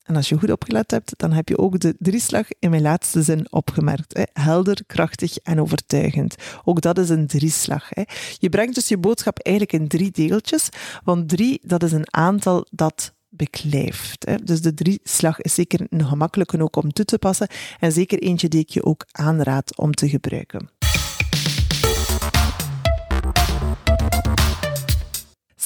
En 0.07 0.16
als 0.16 0.28
je 0.28 0.38
goed 0.38 0.50
opgelet 0.50 0.90
hebt, 0.90 1.12
dan 1.16 1.33
heb 1.33 1.49
je 1.49 1.59
ook 1.59 1.81
de 1.81 1.95
drieslag 1.99 2.47
in 2.59 2.71
mijn 2.71 2.83
laatste 2.83 3.23
zin 3.23 3.52
opgemerkt. 3.52 4.16
Hè? 4.16 4.23
Helder, 4.33 4.85
krachtig 4.87 5.37
en 5.37 5.61
overtuigend. 5.61 6.35
Ook 6.64 6.81
dat 6.81 6.99
is 6.99 7.09
een 7.09 7.26
drieslag. 7.26 7.87
Hè? 7.88 8.02
Je 8.38 8.49
brengt 8.49 8.75
dus 8.75 8.88
je 8.88 8.99
boodschap 8.99 9.38
eigenlijk 9.38 9.81
in 9.81 9.88
drie 9.88 10.11
deeltjes, 10.11 10.69
want 11.05 11.28
drie, 11.28 11.61
dat 11.62 11.83
is 11.83 11.93
een 11.93 12.14
aantal 12.14 12.66
dat 12.71 13.14
beklijft. 13.37 14.26
Dus 14.45 14.61
de 14.61 14.75
drieslag 14.75 15.40
is 15.40 15.55
zeker 15.55 15.87
een 15.90 16.07
gemakkelijke 16.07 16.62
ook 16.62 16.76
om 16.76 16.93
toe 16.93 17.05
te 17.05 17.19
passen 17.19 17.49
en 17.81 17.93
zeker 17.93 18.19
eentje 18.19 18.49
die 18.49 18.61
ik 18.61 18.69
je 18.69 18.85
ook 18.85 19.07
aanraad 19.12 19.76
om 19.76 19.93
te 19.93 20.09
gebruiken. 20.09 20.69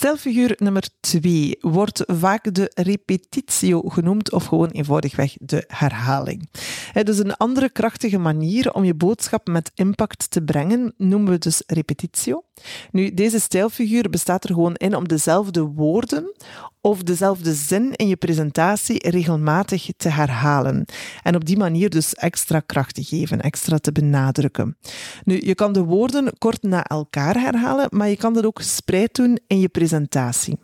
Stelfiguur 0.01 0.55
nummer 0.59 0.89
2 1.01 1.57
wordt 1.61 2.03
vaak 2.07 2.55
de 2.55 2.71
repetitio 2.75 3.81
genoemd 3.81 4.33
of 4.33 4.45
gewoon 4.45 4.69
eenvoudigweg 4.69 5.37
de 5.41 5.65
herhaling. 5.67 6.49
Het 6.93 7.09
is 7.09 7.19
een 7.19 7.37
andere 7.37 7.71
krachtige 7.71 8.19
manier 8.19 8.73
om 8.73 8.85
je 8.85 8.95
boodschap 8.95 9.47
met 9.47 9.71
impact 9.75 10.31
te 10.31 10.43
brengen, 10.43 10.95
noemen 10.97 11.33
we 11.33 11.39
dus 11.39 11.63
repetitio. 11.67 12.45
Nu, 12.91 13.15
deze 13.15 13.41
stijlfiguur 13.41 14.11
bestaat 14.11 14.45
er 14.45 14.55
gewoon 14.55 14.75
in 14.75 14.97
om 14.97 15.09
dezelfde 15.09 15.63
woorden 15.63 16.33
of 16.81 17.03
dezelfde 17.03 17.55
zin 17.55 17.93
in 17.93 18.09
je 18.09 18.17
presentatie 18.17 19.09
regelmatig 19.09 19.89
te 19.97 20.09
herhalen. 20.09 20.85
En 21.23 21.35
op 21.35 21.45
die 21.45 21.57
manier 21.57 21.91
dus 21.91 22.15
extra 22.15 22.61
kracht 22.61 22.95
te 22.95 23.05
geven, 23.05 23.41
extra 23.41 23.79
te 23.79 23.93
benadrukken. 23.93 24.77
Nu, 25.25 25.41
je 25.45 25.55
kan 25.55 25.73
de 25.73 25.85
woorden 25.85 26.33
kort 26.39 26.63
na 26.63 26.85
elkaar 26.85 27.41
herhalen, 27.41 27.87
maar 27.91 28.09
je 28.09 28.17
kan 28.17 28.35
dat 28.35 28.47
ook 28.47 28.59
gespreid 28.59 29.15
doen 29.15 29.39
in 29.47 29.61
je 29.61 29.69
presentatie. 29.91 30.59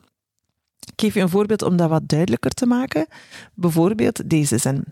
Ik 0.81 1.01
geef 1.01 1.15
je 1.15 1.21
een 1.21 1.29
voorbeeld 1.29 1.63
om 1.63 1.77
dat 1.77 1.89
wat 1.89 2.09
duidelijker 2.09 2.51
te 2.51 2.67
maken. 2.67 3.07
Bijvoorbeeld 3.55 4.31
deze 4.31 4.59
zin. 4.59 4.85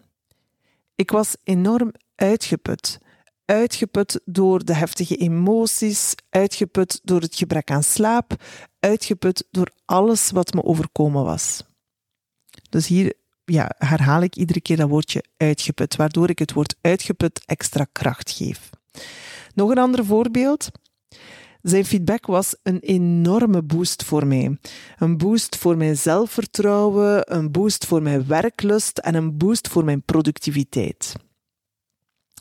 Ik 0.94 1.10
was 1.10 1.36
enorm 1.44 1.92
uitgeput 2.14 2.98
uitgeput 3.44 4.20
door 4.24 4.64
de 4.64 4.74
heftige 4.74 5.16
emoties, 5.16 6.14
uitgeput 6.30 7.00
door 7.02 7.20
het 7.20 7.34
gebrek 7.34 7.70
aan 7.70 7.82
slaap, 7.82 8.34
uitgeput 8.80 9.46
door 9.50 9.70
alles 9.84 10.30
wat 10.30 10.52
me 10.52 10.64
overkomen 10.64 11.24
was. 11.24 11.64
Dus 12.70 12.86
hier 12.86 13.14
ja, 13.44 13.74
herhaal 13.78 14.22
ik 14.22 14.36
iedere 14.36 14.60
keer 14.60 14.76
dat 14.76 14.88
woordje 14.88 15.24
uitgeput, 15.36 15.96
waardoor 15.96 16.30
ik 16.30 16.38
het 16.38 16.52
woord 16.52 16.76
uitgeput 16.80 17.42
extra 17.46 17.86
kracht 17.92 18.30
geef. 18.30 18.70
Nog 19.54 19.70
een 19.70 19.78
ander 19.78 20.04
voorbeeld. 20.04 20.70
Zijn 21.64 21.84
feedback 21.84 22.26
was 22.26 22.56
een 22.62 22.78
enorme 22.78 23.62
boost 23.62 24.04
voor 24.04 24.26
mij. 24.26 24.58
Een 24.98 25.16
boost 25.16 25.56
voor 25.56 25.76
mijn 25.76 25.96
zelfvertrouwen, 25.96 27.36
een 27.36 27.50
boost 27.50 27.86
voor 27.86 28.02
mijn 28.02 28.26
werklust 28.26 28.98
en 28.98 29.14
een 29.14 29.36
boost 29.36 29.68
voor 29.68 29.84
mijn 29.84 30.02
productiviteit. 30.02 31.14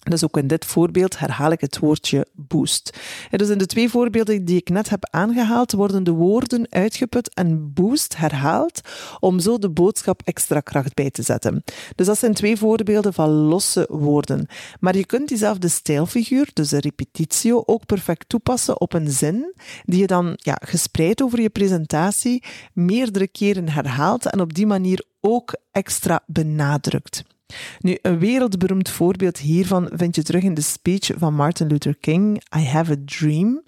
Dus 0.04 0.24
ook 0.24 0.38
in 0.38 0.48
dit 0.48 0.66
voorbeeld 0.66 1.20
herhaal 1.20 1.52
ik 1.52 1.62
het 1.62 1.80
woordje 1.80 2.28
boost. 2.34 2.98
Dus 3.30 3.50
in 3.50 3.58
de 3.58 3.66
twee 3.66 3.90
voorbeelden 3.90 4.46
die 4.46 4.58
ik 4.58 4.70
net 4.70 4.90
heb 4.90 5.08
aangehaald, 5.12 5.72
worden 5.72 6.04
de 6.04 6.12
woorden 6.12 6.68
uitgeput 6.70 7.34
en 7.34 7.74
boost 7.74 8.18
herhaald, 8.18 8.82
om 9.20 9.40
zo 9.40 9.58
de 9.58 9.70
boodschap 9.70 10.22
extra 10.24 10.60
kracht 10.60 10.94
bij 10.94 11.10
te 11.10 11.22
zetten. 11.22 11.64
Dus 11.96 12.06
dat 12.06 12.18
zijn 12.18 12.34
twee 12.34 12.58
voorbeelden 12.58 13.14
van 13.14 13.30
losse 13.30 13.88
woorden. 13.90 14.48
Maar 14.80 14.98
je 14.98 15.06
kunt 15.06 15.28
diezelfde 15.28 15.68
stijlfiguur, 15.68 16.50
dus 16.54 16.70
de 16.70 16.80
repetitio, 16.80 17.64
ook 17.66 17.86
perfect 17.86 18.30
toepassen 18.30 18.82
op 18.82 18.94
een 18.94 19.12
zin, 19.12 19.54
die 19.86 20.00
je 20.00 20.08
dan 20.08 20.34
ja, 20.36 20.58
gespreid 20.66 21.22
over 21.22 21.42
je 21.42 21.50
presentatie 21.50 22.44
meerdere 22.74 23.28
keren 23.28 23.70
herhaalt 23.70 24.26
en 24.26 24.42
op 24.42 24.54
die 24.54 24.66
manier 24.66 25.06
ook 25.22 25.56
extra 25.72 26.24
benadrukt. 26.28 27.24
Nu, 27.80 27.98
een 28.02 28.20
wereldberoemd 28.20 28.90
voorbeeld 28.90 29.38
hiervan 29.38 29.90
vind 29.94 30.16
je 30.16 30.24
terug 30.24 30.44
in 30.44 30.54
de 30.54 30.62
speech 30.62 31.12
van 31.18 31.34
Martin 31.34 31.68
Luther 31.68 31.96
King, 32.00 32.44
I 32.58 32.60
have 32.60 32.92
a 32.92 32.96
dream. 33.06 33.64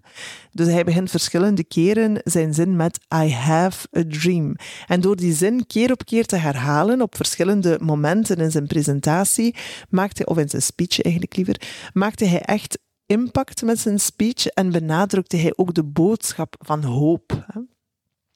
Dus 0.52 0.68
hij 0.68 0.84
begint 0.84 1.10
verschillende 1.10 1.64
keren 1.64 2.22
zijn 2.24 2.54
zin 2.54 2.76
met 2.76 3.00
I 3.14 3.32
have 3.34 3.88
a 3.98 4.04
dream. 4.08 4.56
En 4.88 5.02
door 5.02 5.16
die 5.16 5.34
zin 5.34 5.68
keer 5.68 5.92
op 5.92 6.06
keer 6.06 6.26
te 6.26 6.36
herhalen 6.36 7.02
op 7.02 7.16
verschillende 7.16 7.78
momenten 7.82 8.38
in 8.38 8.52
zijn 8.52 8.68
presentatie, 8.68 9.56
maakte, 9.90 10.26
of 10.26 10.38
in 10.38 10.50
zijn 10.50 10.62
speech 10.62 11.02
eigenlijk 11.02 11.36
liever, 11.36 11.62
maakte 11.94 12.26
hij 12.26 12.42
echt 12.42 12.78
impact 13.06 13.62
met 13.62 13.80
zijn 13.80 14.00
speech 14.00 14.46
en 14.46 14.72
benadrukte 14.72 15.38
hij 15.38 15.54
ook 15.56 15.74
de 15.74 15.84
boodschap 15.84 16.56
van 16.60 16.84
hoop. 16.84 17.46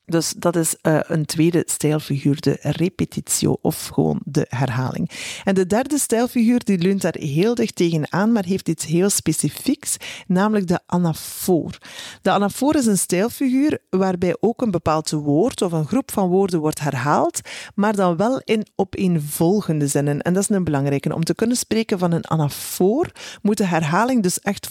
Dus 0.09 0.33
dat 0.37 0.55
is 0.55 0.75
uh, 0.81 0.99
een 1.03 1.25
tweede 1.25 1.63
stijlfiguur, 1.65 2.41
de 2.41 2.57
repetitio 2.61 3.57
of 3.61 3.87
gewoon 3.87 4.19
de 4.23 4.45
herhaling. 4.49 5.09
En 5.43 5.55
de 5.55 5.67
derde 5.67 5.97
stijlfiguur 5.97 6.63
die 6.63 6.77
leunt 6.77 7.01
daar 7.01 7.15
heel 7.19 7.55
dicht 7.55 7.75
tegenaan, 7.75 8.31
maar 8.31 8.45
heeft 8.45 8.69
iets 8.69 8.85
heel 8.85 9.09
specifieks, 9.09 9.97
namelijk 10.27 10.67
de 10.67 10.79
anafoor. 10.85 11.77
De 12.21 12.31
anafoor 12.31 12.75
is 12.75 12.85
een 12.85 12.97
stijlfiguur 12.97 13.79
waarbij 13.89 14.37
ook 14.39 14.61
een 14.61 14.71
bepaald 14.71 15.09
woord 15.09 15.61
of 15.61 15.71
een 15.71 15.87
groep 15.87 16.11
van 16.11 16.29
woorden 16.29 16.59
wordt 16.59 16.79
herhaald, 16.79 17.39
maar 17.75 17.95
dan 17.95 18.17
wel 18.17 18.41
in 18.43 18.67
opeenvolgende 18.75 19.87
zinnen. 19.87 20.21
En 20.21 20.33
dat 20.33 20.43
is 20.43 20.49
een 20.49 20.63
belangrijke. 20.63 21.15
Om 21.15 21.23
te 21.23 21.35
kunnen 21.35 21.57
spreken 21.57 21.99
van 21.99 22.11
een 22.11 22.27
anafoor 22.27 23.11
moet 23.41 23.57
de 23.57 23.65
herhaling 23.65 24.23
dus 24.23 24.39
echt 24.39 24.69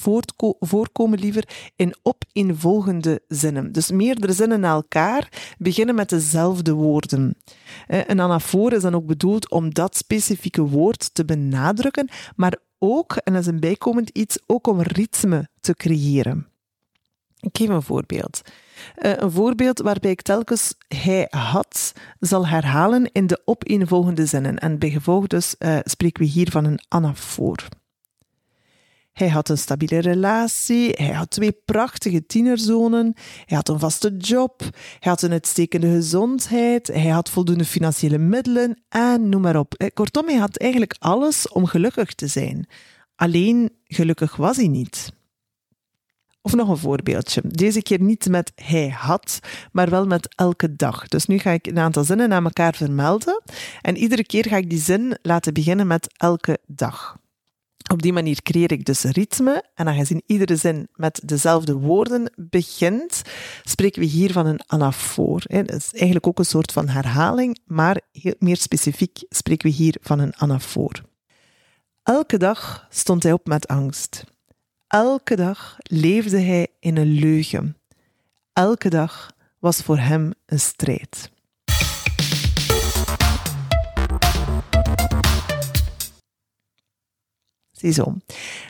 voorkomen 0.60 1.18
liever 1.18 1.48
in 1.76 1.94
opeenvolgende 2.02 3.22
zinnen. 3.28 3.72
Dus 3.72 3.90
meerdere 3.90 4.32
zinnen 4.32 4.60
na 4.60 4.72
elkaar 4.72 5.27
beginnen 5.58 5.94
met 5.94 6.08
dezelfde 6.08 6.72
woorden. 6.72 7.36
Een 7.86 8.20
anafoor 8.20 8.72
is 8.72 8.82
dan 8.82 8.94
ook 8.94 9.06
bedoeld 9.06 9.50
om 9.50 9.74
dat 9.74 9.96
specifieke 9.96 10.62
woord 10.62 11.14
te 11.14 11.24
benadrukken, 11.24 12.08
maar 12.36 12.56
ook, 12.78 13.16
en 13.16 13.32
dat 13.32 13.42
is 13.42 13.48
een 13.48 13.60
bijkomend 13.60 14.08
iets, 14.08 14.38
ook 14.46 14.66
om 14.66 14.80
ritme 14.80 15.48
te 15.60 15.74
creëren. 15.74 16.46
Ik 17.40 17.56
geef 17.56 17.68
een 17.68 17.82
voorbeeld. 17.82 18.40
Een 18.94 19.30
voorbeeld 19.30 19.78
waarbij 19.78 20.10
ik 20.10 20.22
telkens 20.22 20.74
hij 20.88 21.26
had 21.30 21.92
zal 22.20 22.46
herhalen 22.46 23.12
in 23.12 23.26
de 23.26 23.42
opeenvolgende 23.44 24.26
zinnen. 24.26 24.58
En 24.58 24.78
bij 24.78 24.90
gevolg 24.90 25.26
dus 25.26 25.54
uh, 25.58 25.78
spreken 25.82 26.22
we 26.22 26.28
hier 26.28 26.50
van 26.50 26.64
een 26.64 26.80
anafoor. 26.88 27.68
Hij 29.18 29.28
had 29.28 29.48
een 29.48 29.58
stabiele 29.58 29.98
relatie, 29.98 30.90
hij 30.96 31.12
had 31.12 31.30
twee 31.30 31.52
prachtige 31.64 32.26
tienerzonen, 32.26 33.14
hij 33.44 33.56
had 33.56 33.68
een 33.68 33.78
vaste 33.78 34.16
job, 34.16 34.60
hij 34.98 35.10
had 35.10 35.22
een 35.22 35.32
uitstekende 35.32 35.90
gezondheid, 35.90 36.86
hij 36.86 37.08
had 37.08 37.30
voldoende 37.30 37.64
financiële 37.64 38.18
middelen 38.18 38.82
en 38.88 39.28
noem 39.28 39.40
maar 39.40 39.56
op. 39.58 39.74
Eh, 39.74 39.88
kortom, 39.94 40.26
hij 40.26 40.36
had 40.36 40.56
eigenlijk 40.56 40.96
alles 40.98 41.48
om 41.48 41.66
gelukkig 41.66 42.14
te 42.14 42.26
zijn. 42.26 42.68
Alleen 43.16 43.70
gelukkig 43.84 44.36
was 44.36 44.56
hij 44.56 44.68
niet. 44.68 45.12
Of 46.40 46.54
nog 46.54 46.68
een 46.68 46.76
voorbeeldje. 46.76 47.42
Deze 47.44 47.82
keer 47.82 48.00
niet 48.00 48.28
met 48.28 48.52
hij 48.54 48.88
had, 48.88 49.38
maar 49.72 49.90
wel 49.90 50.06
met 50.06 50.34
elke 50.34 50.76
dag. 50.76 51.08
Dus 51.08 51.26
nu 51.26 51.38
ga 51.38 51.50
ik 51.50 51.66
een 51.66 51.78
aantal 51.78 52.04
zinnen 52.04 52.32
aan 52.32 52.44
elkaar 52.44 52.74
vermelden 52.74 53.42
en 53.82 53.96
iedere 53.96 54.24
keer 54.24 54.46
ga 54.48 54.56
ik 54.56 54.70
die 54.70 54.80
zin 54.80 55.18
laten 55.22 55.54
beginnen 55.54 55.86
met 55.86 56.14
elke 56.16 56.58
dag. 56.66 57.16
Op 57.92 58.02
die 58.02 58.12
manier 58.12 58.42
creëer 58.42 58.72
ik 58.72 58.84
dus 58.84 59.02
ritme. 59.02 59.64
En 59.74 59.88
aangezien 59.88 60.22
iedere 60.26 60.56
zin 60.56 60.88
met 60.94 61.20
dezelfde 61.24 61.74
woorden 61.74 62.32
begint, 62.36 63.22
spreken 63.62 64.00
we 64.00 64.06
hier 64.06 64.32
van 64.32 64.46
een 64.46 64.60
anafoor. 64.66 65.42
Dat 65.46 65.72
is 65.72 65.92
eigenlijk 65.92 66.26
ook 66.26 66.38
een 66.38 66.44
soort 66.44 66.72
van 66.72 66.88
herhaling, 66.88 67.58
maar 67.64 68.00
meer 68.38 68.56
specifiek 68.56 69.18
spreken 69.28 69.70
we 69.70 69.76
hier 69.76 69.96
van 70.00 70.18
een 70.18 70.36
anafoor. 70.36 71.02
Elke 72.02 72.36
dag 72.36 72.86
stond 72.90 73.22
hij 73.22 73.32
op 73.32 73.46
met 73.46 73.66
angst. 73.66 74.24
Elke 74.86 75.36
dag 75.36 75.76
leefde 75.82 76.40
hij 76.40 76.66
in 76.80 76.96
een 76.96 77.12
leugen. 77.12 77.76
Elke 78.52 78.88
dag 78.88 79.30
was 79.58 79.76
voor 79.76 79.98
hem 79.98 80.32
een 80.46 80.60
strijd. 80.60 81.30
Ziezo. 87.78 88.16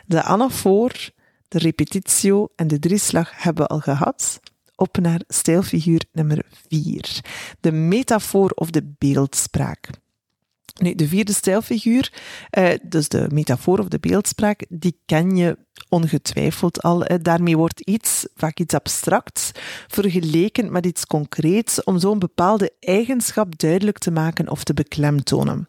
De 0.07 0.23
anafoor, 0.23 1.11
de 1.49 1.59
repetitio 1.59 2.49
en 2.57 2.67
de 2.67 2.79
drieslag 2.79 3.43
hebben 3.43 3.63
we 3.63 3.69
al 3.69 3.81
gehad. 3.81 4.41
Op 4.75 4.99
naar 4.99 5.21
stijlfiguur 5.29 6.05
nummer 6.13 6.47
4. 6.69 7.21
De 7.61 7.73
metafoor 7.73 8.51
of 8.51 8.71
de 8.71 8.95
beeldspraak. 8.99 9.89
Nu, 10.79 10.95
de 10.95 11.09
vierde 11.09 11.33
stijlfiguur, 11.33 12.13
eh, 12.51 12.71
dus 12.83 13.09
de 13.09 13.27
metafoor 13.33 13.79
of 13.79 13.89
de 13.89 13.99
beeldspraak, 13.99 14.65
die 14.69 15.01
ken 15.07 15.37
je 15.37 15.59
ongetwijfeld 15.89 16.83
al. 16.83 17.05
Daarmee 17.23 17.57
wordt 17.57 17.81
iets, 17.81 18.27
vaak 18.35 18.59
iets 18.59 18.75
abstracts, 18.75 19.51
vergeleken 19.87 20.73
met 20.73 20.87
iets 20.87 21.07
concreets 21.07 21.85
om 21.85 21.99
zo'n 21.99 22.19
bepaalde 22.19 22.73
eigenschap 22.81 23.59
duidelijk 23.59 23.99
te 23.99 24.11
maken 24.11 24.51
of 24.51 24.65
te 24.65 24.75
beklemtonen. 24.75 25.69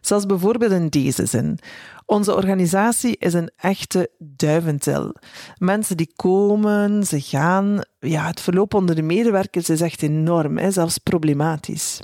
Zoals 0.00 0.26
bijvoorbeeld 0.26 0.72
in 0.72 0.88
deze 0.88 1.26
zin. 1.26 1.58
Onze 2.06 2.34
organisatie 2.34 3.16
is 3.18 3.32
een 3.32 3.50
echte 3.56 4.10
duiventil. 4.18 5.14
Mensen 5.58 5.96
die 5.96 6.12
komen, 6.16 7.06
ze 7.06 7.20
gaan. 7.20 7.80
Ja, 7.98 8.26
het 8.26 8.40
verloop 8.40 8.74
onder 8.74 8.94
de 8.94 9.02
medewerkers 9.02 9.68
is 9.68 9.80
echt 9.80 10.02
enorm, 10.02 10.58
hè, 10.58 10.70
zelfs 10.70 10.98
problematisch. 10.98 12.00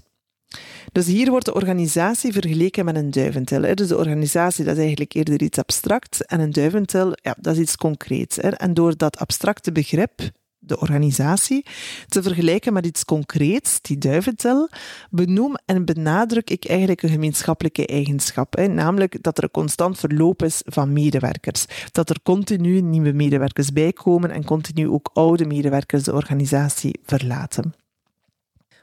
Dus 0.92 1.06
hier 1.06 1.30
wordt 1.30 1.44
de 1.44 1.54
organisatie 1.54 2.32
vergeleken 2.32 2.84
met 2.84 2.96
een 2.96 3.10
duiventil. 3.10 3.74
Dus 3.74 3.88
de 3.88 3.96
organisatie 3.96 4.64
dat 4.64 4.74
is 4.74 4.80
eigenlijk 4.80 5.14
eerder 5.14 5.42
iets 5.42 5.58
abstract 5.58 6.26
en 6.26 6.40
een 6.40 6.52
duiventil 6.52 7.12
ja, 7.22 7.36
dat 7.40 7.54
is 7.54 7.60
iets 7.60 7.76
concreets. 7.76 8.38
En 8.38 8.74
door 8.74 8.96
dat 8.96 9.18
abstracte 9.18 9.72
begrip, 9.72 10.20
de 10.66 10.80
organisatie, 10.80 11.64
te 12.08 12.22
vergelijken 12.22 12.72
met 12.72 12.86
iets 12.86 13.04
concreets, 13.04 13.80
die 13.80 13.98
duiventil, 13.98 14.68
benoem 15.10 15.54
en 15.64 15.84
benadruk 15.84 16.50
ik 16.50 16.64
eigenlijk 16.64 17.02
een 17.02 17.08
gemeenschappelijke 17.08 17.86
eigenschap. 17.86 18.56
Namelijk 18.56 19.22
dat 19.22 19.38
er 19.38 19.44
een 19.44 19.50
constant 19.50 19.98
verloop 19.98 20.42
is 20.42 20.62
van 20.64 20.92
medewerkers. 20.92 21.66
Dat 21.92 22.10
er 22.10 22.22
continu 22.22 22.80
nieuwe 22.80 23.12
medewerkers 23.12 23.72
bijkomen 23.72 24.30
en 24.30 24.44
continu 24.44 24.88
ook 24.88 25.10
oude 25.12 25.46
medewerkers 25.46 26.02
de 26.02 26.12
organisatie 26.12 27.00
verlaten. 27.02 27.74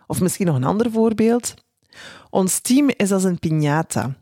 Of 0.08 0.22
misschien 0.22 0.46
nog 0.46 0.56
een 0.56 0.64
ander 0.64 0.92
voorbeeld. 0.92 1.54
Ons 2.30 2.60
team 2.60 2.90
is 2.98 3.12
als 3.12 3.24
een 3.24 3.40
piñata. 3.40 4.16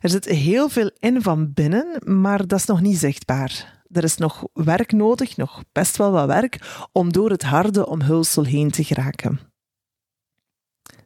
Er 0.00 0.10
zit 0.10 0.24
heel 0.24 0.68
veel 0.68 0.90
in 0.98 1.22
van 1.22 1.52
binnen, 1.52 1.86
maar 2.04 2.46
dat 2.46 2.58
is 2.58 2.64
nog 2.64 2.80
niet 2.80 2.98
zichtbaar. 2.98 3.75
Er 3.90 4.04
is 4.04 4.16
nog 4.16 4.44
werk 4.52 4.92
nodig, 4.92 5.36
nog 5.36 5.64
best 5.72 5.96
wel 5.96 6.10
wat 6.10 6.26
werk, 6.26 6.86
om 6.92 7.12
door 7.12 7.30
het 7.30 7.42
harde 7.42 7.86
omhulsel 7.86 8.44
heen 8.44 8.70
te 8.70 8.84
geraken. 8.84 9.40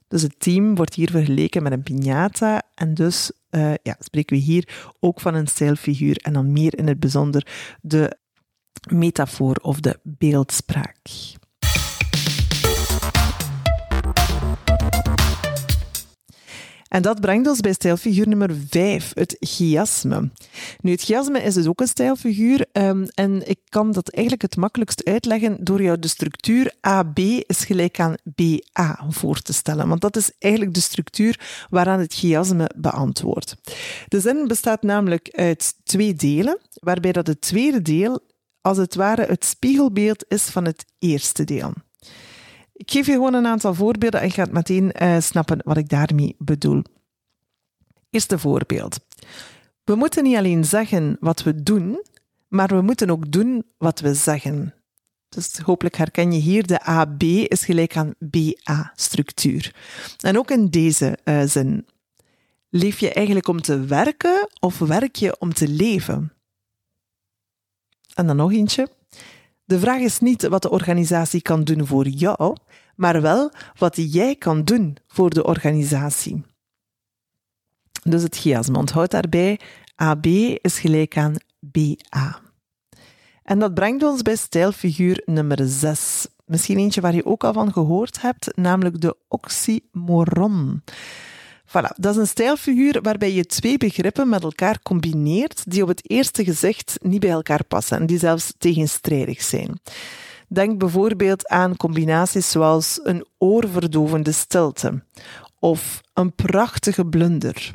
Dus 0.09 0.23
het 0.23 0.41
team 0.41 0.75
wordt 0.75 0.95
hier 0.95 1.11
vergeleken 1.11 1.63
met 1.63 1.73
een 1.73 1.83
piñata 1.83 2.59
en 2.75 2.95
dus 2.95 3.33
uh, 3.51 3.75
ja, 3.83 3.97
spreken 3.99 4.37
we 4.37 4.43
hier 4.43 4.93
ook 5.01 5.21
van 5.21 5.35
een 5.35 5.47
stijlfiguur 5.47 6.17
en 6.17 6.33
dan 6.33 6.53
meer 6.53 6.79
in 6.79 6.89
het 6.89 7.01
bijzonder 7.01 7.47
de 7.81 8.19
metafoor 8.89 9.55
of 9.55 9.81
de 9.81 9.99
beeldspraak. 10.03 10.99
En 16.91 17.03
dat 17.03 17.21
brengt 17.21 17.49
ons 17.49 17.61
bij 17.61 17.73
stijlfiguur 17.73 18.29
nummer 18.29 18.51
5, 18.69 19.11
het 19.15 19.37
chiasme. 19.41 20.31
Nu, 20.81 20.91
het 20.91 21.03
chiasme 21.03 21.43
is 21.43 21.55
dus 21.55 21.67
ook 21.67 21.81
een 21.81 21.87
stijlfiguur 21.87 22.67
um, 22.73 23.07
en 23.15 23.49
ik 23.49 23.59
kan 23.69 23.93
dat 23.93 24.09
eigenlijk 24.09 24.43
het 24.43 24.57
makkelijkst 24.57 25.05
uitleggen 25.05 25.65
door 25.65 25.83
jou 25.83 25.99
de 25.99 26.09
structuur 26.09 26.73
AB 26.81 27.19
is 27.19 27.65
gelijk 27.65 28.01
aan 28.01 28.15
BA 28.25 29.05
voor 29.09 29.41
te 29.41 29.53
stellen. 29.53 29.89
Want 29.89 30.01
dat 30.01 30.17
is 30.17 30.31
eigenlijk 30.39 30.75
de 30.75 30.81
structuur 30.81 31.41
waaraan 31.69 32.01
het 32.01 32.15
chiasme 32.15 32.71
beantwoordt. 32.77 33.57
De 34.09 34.21
zin 34.21 34.49
bestaat 34.49 34.83
namelijk 34.83 35.29
uit 35.33 35.75
twee 35.85 36.15
delen, 36.15 36.59
waarbij 36.81 37.13
dat 37.13 37.27
het 37.27 37.41
tweede 37.41 37.83
deel 37.83 38.21
als 38.61 38.77
het 38.77 38.95
ware 38.95 39.27
het 39.27 39.45
spiegelbeeld 39.45 40.25
is 40.29 40.43
van 40.43 40.65
het 40.65 40.85
eerste 40.99 41.45
deel. 41.45 41.73
Ik 42.81 42.91
geef 42.91 43.07
je 43.07 43.13
gewoon 43.13 43.35
een 43.35 43.47
aantal 43.47 43.75
voorbeelden 43.75 44.21
en 44.21 44.27
je 44.27 44.33
gaat 44.33 44.53
meteen 44.53 44.93
uh, 45.03 45.21
snappen 45.21 45.61
wat 45.65 45.77
ik 45.77 45.89
daarmee 45.89 46.35
bedoel. 46.39 46.83
Eerste 48.11 48.39
voorbeeld. 48.39 48.99
We 49.85 49.95
moeten 49.95 50.23
niet 50.23 50.37
alleen 50.37 50.65
zeggen 50.65 51.17
wat 51.21 51.43
we 51.43 51.63
doen, 51.63 52.05
maar 52.49 52.69
we 52.69 52.81
moeten 52.81 53.11
ook 53.11 53.33
doen 53.33 53.65
wat 53.79 54.01
we 54.01 54.15
zeggen. 54.15 54.75
Dus 55.29 55.59
hopelijk 55.59 55.97
herken 55.97 56.33
je 56.33 56.41
hier 56.41 56.67
de 56.67 56.85
AB 56.85 57.23
is 57.23 57.65
gelijk 57.65 57.97
aan 57.97 58.15
BA-structuur. 58.19 59.75
En 60.21 60.39
ook 60.39 60.51
in 60.51 60.69
deze 60.69 61.19
uh, 61.25 61.43
zin. 61.43 61.87
Leef 62.69 62.99
je 62.99 63.13
eigenlijk 63.13 63.49
om 63.49 63.61
te 63.61 63.85
werken 63.85 64.49
of 64.61 64.79
werk 64.79 65.17
je 65.17 65.39
om 65.39 65.55
te 65.55 65.69
leven? 65.69 66.33
En 68.15 68.27
dan 68.27 68.37
nog 68.37 68.53
eentje. 68.53 68.89
De 69.71 69.79
vraag 69.79 70.01
is 70.01 70.19
niet 70.19 70.49
wat 70.49 70.63
de 70.63 70.71
organisatie 70.71 71.43
kan 71.43 71.65
doen 71.65 71.87
voor 71.87 72.09
jou, 72.09 72.57
maar 72.97 73.23
wel 73.23 73.53
wat 73.79 74.13
jij 74.13 74.37
kan 74.37 74.65
doen 74.65 74.97
voor 75.07 75.31
de 75.31 75.45
organisatie. 75.45 76.45
Dus 78.03 78.23
het 78.23 78.37
chiasme. 78.37 78.79
Onthoud 78.79 79.11
daarbij, 79.11 79.61
AB 79.95 80.27
is 80.27 80.79
gelijk 80.79 81.17
aan 81.17 81.35
BA. 81.61 82.41
En 83.43 83.59
dat 83.59 83.75
brengt 83.75 84.03
ons 84.03 84.23
bij 84.23 84.37
stijlfiguur 84.37 85.23
nummer 85.25 85.59
6. 85.63 86.27
Misschien 86.45 86.79
eentje 86.79 87.01
waar 87.01 87.15
je 87.15 87.27
ook 87.27 87.45
al 87.45 87.53
van 87.53 87.73
gehoord 87.73 88.21
hebt, 88.21 88.57
namelijk 88.57 89.01
de 89.01 89.17
oxymoron. 89.29 90.83
Voilà, 91.71 91.95
dat 91.97 92.15
is 92.15 92.17
een 92.17 92.27
stijlfiguur 92.27 93.03
waarbij 93.03 93.33
je 93.33 93.47
twee 93.47 93.79
begrippen 93.79 94.29
met 94.29 94.43
elkaar 94.43 94.83
combineert 94.83 95.71
die 95.71 95.83
op 95.83 95.89
het 95.89 96.11
eerste 96.11 96.45
gezicht 96.45 96.99
niet 97.03 97.21
bij 97.21 97.31
elkaar 97.31 97.65
passen 97.65 97.99
en 97.99 98.07
die 98.07 98.19
zelfs 98.19 98.53
tegenstrijdig 98.59 99.43
zijn. 99.43 99.81
Denk 100.49 100.79
bijvoorbeeld 100.79 101.49
aan 101.49 101.77
combinaties 101.77 102.51
zoals 102.51 103.01
een 103.03 103.27
oorverdovende 103.39 104.33
stilte 104.33 105.03
of 105.59 106.01
een 106.15 106.35
prachtige 106.35 107.07
blunder, 107.07 107.75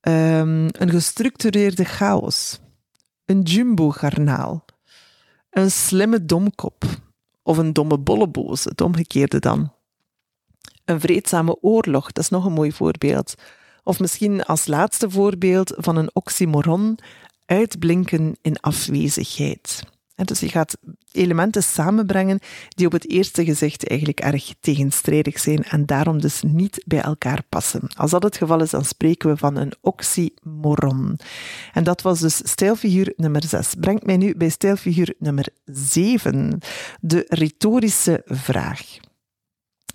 um, 0.00 0.68
een 0.70 0.90
gestructureerde 0.90 1.84
chaos, 1.84 2.60
een 3.24 3.42
jumbo-garnaal, 3.42 4.64
een 5.50 5.70
slimme 5.70 6.24
domkop 6.24 6.84
of 7.42 7.58
een 7.58 7.72
domme 7.72 7.98
bolleboos, 7.98 8.64
het 8.64 8.80
omgekeerde 8.80 9.38
dan. 9.38 9.72
Een 10.92 11.00
vreedzame 11.00 11.56
oorlog, 11.60 12.12
dat 12.12 12.24
is 12.24 12.30
nog 12.30 12.44
een 12.44 12.52
mooi 12.52 12.72
voorbeeld. 12.72 13.34
Of 13.82 14.00
misschien 14.00 14.42
als 14.42 14.66
laatste 14.66 15.10
voorbeeld 15.10 15.74
van 15.76 15.96
een 15.96 16.10
oxymoron, 16.12 16.98
uitblinken 17.46 18.36
in 18.42 18.60
afwezigheid. 18.60 19.82
Dus 20.14 20.40
je 20.40 20.48
gaat 20.48 20.76
elementen 21.12 21.62
samenbrengen 21.62 22.38
die 22.68 22.86
op 22.86 22.92
het 22.92 23.10
eerste 23.10 23.44
gezicht 23.44 23.88
eigenlijk 23.88 24.20
erg 24.20 24.54
tegenstrijdig 24.60 25.38
zijn 25.38 25.64
en 25.64 25.86
daarom 25.86 26.20
dus 26.20 26.42
niet 26.46 26.82
bij 26.86 27.00
elkaar 27.00 27.42
passen. 27.48 27.88
Als 27.96 28.10
dat 28.10 28.22
het 28.22 28.36
geval 28.36 28.60
is, 28.60 28.70
dan 28.70 28.84
spreken 28.84 29.30
we 29.30 29.36
van 29.36 29.56
een 29.56 29.72
oxymoron. 29.80 31.18
En 31.72 31.84
dat 31.84 32.02
was 32.02 32.20
dus 32.20 32.36
stijlfiguur 32.36 33.12
nummer 33.16 33.44
6. 33.44 33.74
Brengt 33.80 34.06
mij 34.06 34.16
nu 34.16 34.34
bij 34.36 34.48
stijlfiguur 34.48 35.14
nummer 35.18 35.46
7, 35.64 36.58
de 37.00 37.24
retorische 37.28 38.22
vraag. 38.24 38.80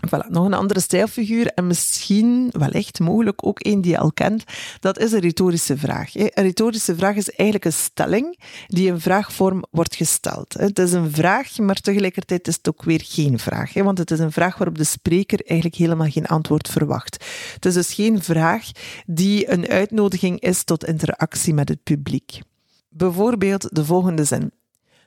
Voilà, 0.05 0.27
nog 0.29 0.45
een 0.45 0.53
andere 0.53 0.79
stijlfiguur 0.79 1.47
en 1.47 1.67
misschien, 1.67 2.49
wellicht, 2.51 2.99
mogelijk 2.99 3.45
ook 3.45 3.65
een 3.65 3.81
die 3.81 3.91
je 3.91 3.97
al 3.97 4.11
kent. 4.11 4.43
Dat 4.79 4.99
is 4.99 5.11
een 5.11 5.19
retorische 5.19 5.77
vraag. 5.77 6.15
Een 6.15 6.29
retorische 6.33 6.95
vraag 6.95 7.15
is 7.15 7.29
eigenlijk 7.29 7.65
een 7.65 7.73
stelling 7.73 8.39
die 8.67 8.87
in 8.87 8.99
vraagvorm 8.99 9.63
wordt 9.71 9.95
gesteld. 9.95 10.53
Het 10.53 10.79
is 10.79 10.91
een 10.91 11.11
vraag, 11.11 11.57
maar 11.57 11.75
tegelijkertijd 11.75 12.47
is 12.47 12.55
het 12.55 12.69
ook 12.69 12.83
weer 12.83 13.01
geen 13.03 13.39
vraag. 13.39 13.73
Want 13.73 13.97
het 13.97 14.11
is 14.11 14.19
een 14.19 14.31
vraag 14.31 14.57
waarop 14.57 14.77
de 14.77 14.83
spreker 14.83 15.39
eigenlijk 15.45 15.79
helemaal 15.79 16.09
geen 16.09 16.25
antwoord 16.27 16.67
verwacht. 16.69 17.25
Het 17.53 17.65
is 17.65 17.73
dus 17.73 17.93
geen 17.93 18.23
vraag 18.23 18.71
die 19.05 19.51
een 19.51 19.67
uitnodiging 19.67 20.39
is 20.39 20.63
tot 20.63 20.85
interactie 20.85 21.53
met 21.53 21.69
het 21.69 21.83
publiek. 21.83 22.39
Bijvoorbeeld 22.89 23.75
de 23.75 23.85
volgende 23.85 24.23
zin. 24.23 24.51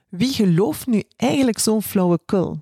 Wie 0.09 0.33
gelooft 0.33 0.87
nu 0.87 1.03
eigenlijk 1.17 1.59
zo'n 1.59 1.83
flauwekul? 1.83 2.61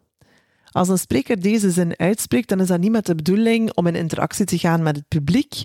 Als 0.71 0.89
een 0.89 0.99
spreker 0.99 1.41
deze 1.41 1.71
zin 1.71 1.99
uitspreekt, 1.99 2.49
dan 2.49 2.61
is 2.61 2.67
dat 2.67 2.81
niet 2.81 2.91
met 2.91 3.07
de 3.07 3.15
bedoeling 3.15 3.73
om 3.75 3.87
in 3.87 3.95
interactie 3.95 4.45
te 4.45 4.59
gaan 4.59 4.83
met 4.83 4.97
het 4.97 5.09
publiek, 5.09 5.65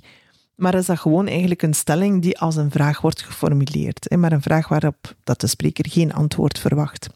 maar 0.56 0.76
is 0.76 0.86
dat 0.86 1.00
gewoon 1.00 1.28
eigenlijk 1.28 1.62
een 1.62 1.74
stelling 1.74 2.22
die 2.22 2.40
als 2.40 2.56
een 2.56 2.72
vraag 2.72 3.02
wordt 3.02 3.22
geformuleerd, 3.22 4.16
maar 4.16 4.32
een 4.32 4.42
vraag 4.42 4.68
waarop 4.68 5.16
dat 5.24 5.42
de 5.42 5.48
spreker 5.48 5.90
geen 5.90 6.14
antwoord 6.14 6.60
verwacht. 6.60 7.10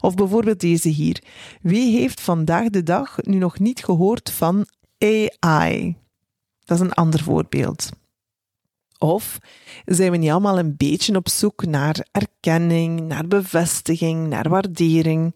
Of 0.00 0.14
bijvoorbeeld 0.14 0.60
deze 0.60 0.88
hier. 0.88 1.22
Wie 1.62 1.98
heeft 1.98 2.20
vandaag 2.20 2.68
de 2.68 2.82
dag 2.82 3.16
nu 3.22 3.36
nog 3.36 3.58
niet 3.58 3.84
gehoord 3.84 4.30
van 4.30 4.66
AI? 4.98 5.96
Dat 6.64 6.80
is 6.80 6.84
een 6.84 6.92
ander 6.92 7.22
voorbeeld. 7.22 7.88
Of 8.98 9.38
zijn 9.84 10.10
we 10.10 10.16
niet 10.16 10.30
allemaal 10.30 10.58
een 10.58 10.76
beetje 10.76 11.16
op 11.16 11.28
zoek 11.28 11.66
naar 11.66 12.06
erkenning, 12.10 13.00
naar 13.00 13.26
bevestiging, 13.26 14.28
naar 14.28 14.48
waardering? 14.48 15.34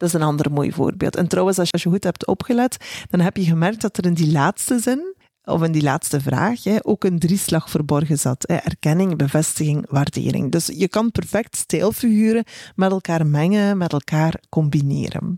Dat 0.00 0.08
is 0.08 0.14
een 0.14 0.22
ander 0.22 0.52
mooi 0.52 0.72
voorbeeld. 0.72 1.16
En 1.16 1.28
trouwens, 1.28 1.58
als 1.58 1.70
je 1.70 1.88
goed 1.88 2.04
hebt 2.04 2.26
opgelet, 2.26 2.76
dan 3.10 3.20
heb 3.20 3.36
je 3.36 3.44
gemerkt 3.44 3.80
dat 3.80 3.96
er 3.96 4.06
in 4.06 4.14
die 4.14 4.32
laatste 4.32 4.78
zin, 4.78 5.14
of 5.44 5.62
in 5.62 5.72
die 5.72 5.82
laatste 5.82 6.20
vraag, 6.20 6.60
ook 6.82 7.04
een 7.04 7.18
drieslag 7.18 7.70
verborgen 7.70 8.18
zat. 8.18 8.44
Erkenning, 8.44 9.16
bevestiging, 9.16 9.90
waardering. 9.90 10.52
Dus 10.52 10.66
je 10.66 10.88
kan 10.88 11.10
perfect 11.10 11.56
stijlfiguren 11.56 12.44
met 12.74 12.90
elkaar 12.90 13.26
mengen, 13.26 13.78
met 13.78 13.92
elkaar 13.92 14.42
combineren. 14.48 15.36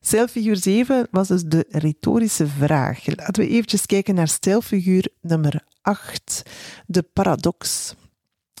Stijlfiguur 0.00 0.56
7 0.56 1.08
was 1.10 1.28
dus 1.28 1.42
de 1.42 1.66
retorische 1.68 2.46
vraag. 2.46 3.06
Laten 3.06 3.42
we 3.42 3.48
eventjes 3.48 3.86
kijken 3.86 4.14
naar 4.14 4.28
stijlfiguur 4.28 5.08
nummer 5.20 5.64
8, 5.82 6.42
de 6.86 7.02
paradox. 7.02 7.94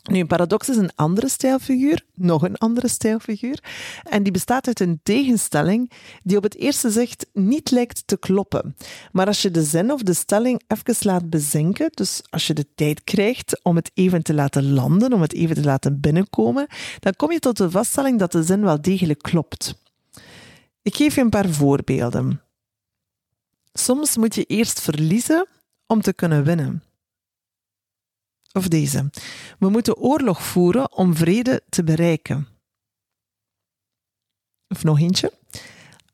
Nu, 0.02 0.18
een 0.18 0.26
paradox 0.26 0.68
is 0.68 0.76
een 0.76 0.94
andere 0.94 1.28
stijlfiguur, 1.28 2.04
nog 2.14 2.42
een 2.42 2.56
andere 2.56 2.88
stijlfiguur, 2.88 3.62
en 4.02 4.22
die 4.22 4.32
bestaat 4.32 4.66
uit 4.66 4.80
een 4.80 5.00
tegenstelling 5.02 5.90
die 6.22 6.36
op 6.36 6.42
het 6.42 6.56
eerste 6.56 6.90
zicht 6.90 7.26
niet 7.32 7.70
lijkt 7.70 8.02
te 8.06 8.18
kloppen. 8.18 8.76
Maar 9.12 9.26
als 9.26 9.42
je 9.42 9.50
de 9.50 9.62
zin 9.62 9.92
of 9.92 10.02
de 10.02 10.14
stelling 10.14 10.62
even 10.66 10.96
laat 11.06 11.30
bezinken, 11.30 11.90
dus 11.94 12.22
als 12.30 12.46
je 12.46 12.54
de 12.54 12.66
tijd 12.74 13.04
krijgt 13.04 13.60
om 13.62 13.76
het 13.76 13.90
even 13.94 14.22
te 14.22 14.34
laten 14.34 14.72
landen, 14.72 15.12
om 15.12 15.20
het 15.20 15.32
even 15.32 15.54
te 15.54 15.64
laten 15.64 16.00
binnenkomen, 16.00 16.66
dan 17.00 17.16
kom 17.16 17.32
je 17.32 17.38
tot 17.38 17.56
de 17.56 17.70
vaststelling 17.70 18.18
dat 18.18 18.32
de 18.32 18.42
zin 18.42 18.62
wel 18.62 18.80
degelijk 18.80 19.22
klopt. 19.22 19.74
Ik 20.82 20.96
geef 20.96 21.14
je 21.14 21.20
een 21.20 21.30
paar 21.30 21.48
voorbeelden. 21.48 22.42
Soms 23.72 24.16
moet 24.16 24.34
je 24.34 24.44
eerst 24.44 24.80
verliezen 24.80 25.46
om 25.86 26.00
te 26.00 26.12
kunnen 26.12 26.44
winnen. 26.44 26.82
Of 28.58 28.68
deze. 28.68 29.10
We 29.58 29.68
moeten 29.68 29.96
oorlog 29.96 30.42
voeren 30.42 30.92
om 30.92 31.14
vrede 31.14 31.62
te 31.68 31.84
bereiken. 31.84 32.48
Of 34.68 34.84
nog 34.84 35.00
eentje. 35.00 35.32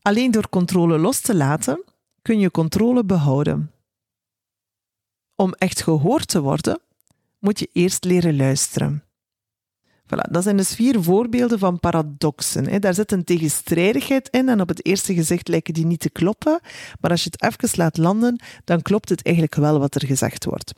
Alleen 0.02 0.30
door 0.30 0.48
controle 0.48 0.98
los 0.98 1.20
te 1.20 1.34
laten 1.34 1.84
kun 2.22 2.38
je 2.38 2.50
controle 2.50 3.04
behouden. 3.04 3.72
Om 5.34 5.52
echt 5.52 5.82
gehoord 5.82 6.28
te 6.28 6.40
worden, 6.40 6.80
moet 7.38 7.58
je 7.58 7.68
eerst 7.72 8.04
leren 8.04 8.36
luisteren. 8.36 9.04
Voilà, 10.04 10.30
dat 10.30 10.42
zijn 10.42 10.56
dus 10.56 10.74
vier 10.74 11.02
voorbeelden 11.02 11.58
van 11.58 11.80
paradoxen. 11.80 12.80
Daar 12.80 12.94
zit 12.94 13.12
een 13.12 13.24
tegenstrijdigheid 13.24 14.28
in 14.30 14.48
en 14.48 14.60
op 14.60 14.68
het 14.68 14.86
eerste 14.86 15.14
gezicht 15.14 15.48
lijken 15.48 15.74
die 15.74 15.86
niet 15.86 16.00
te 16.00 16.10
kloppen, 16.10 16.60
maar 17.00 17.10
als 17.10 17.24
je 17.24 17.30
het 17.36 17.60
even 17.60 17.78
laat 17.78 17.96
landen, 17.96 18.40
dan 18.64 18.82
klopt 18.82 19.08
het 19.08 19.22
eigenlijk 19.22 19.54
wel 19.54 19.78
wat 19.78 19.94
er 19.94 20.06
gezegd 20.06 20.44
wordt. 20.44 20.72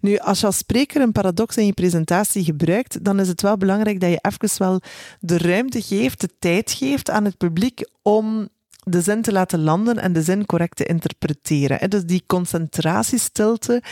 Nu, 0.00 0.18
als 0.18 0.40
je 0.40 0.46
als 0.46 0.56
spreker 0.56 1.00
een 1.00 1.12
paradox 1.12 1.56
in 1.56 1.66
je 1.66 1.72
presentatie 1.72 2.44
gebruikt, 2.44 3.04
dan 3.04 3.20
is 3.20 3.28
het 3.28 3.42
wel 3.42 3.56
belangrijk 3.56 4.00
dat 4.00 4.10
je 4.10 4.18
even 4.20 4.58
wel 4.58 4.80
de 5.20 5.38
ruimte 5.38 5.82
geeft, 5.82 6.20
de 6.20 6.30
tijd 6.38 6.72
geeft 6.72 7.10
aan 7.10 7.24
het 7.24 7.36
publiek 7.36 7.88
om 8.02 8.48
de 8.84 9.00
zin 9.00 9.22
te 9.22 9.32
laten 9.32 9.62
landen 9.62 9.98
en 9.98 10.12
de 10.12 10.22
zin 10.22 10.46
correct 10.46 10.76
te 10.76 10.84
interpreteren. 10.84 11.90
Dus 11.90 12.04
die 12.04 12.22
concentratiestilte 12.26 13.82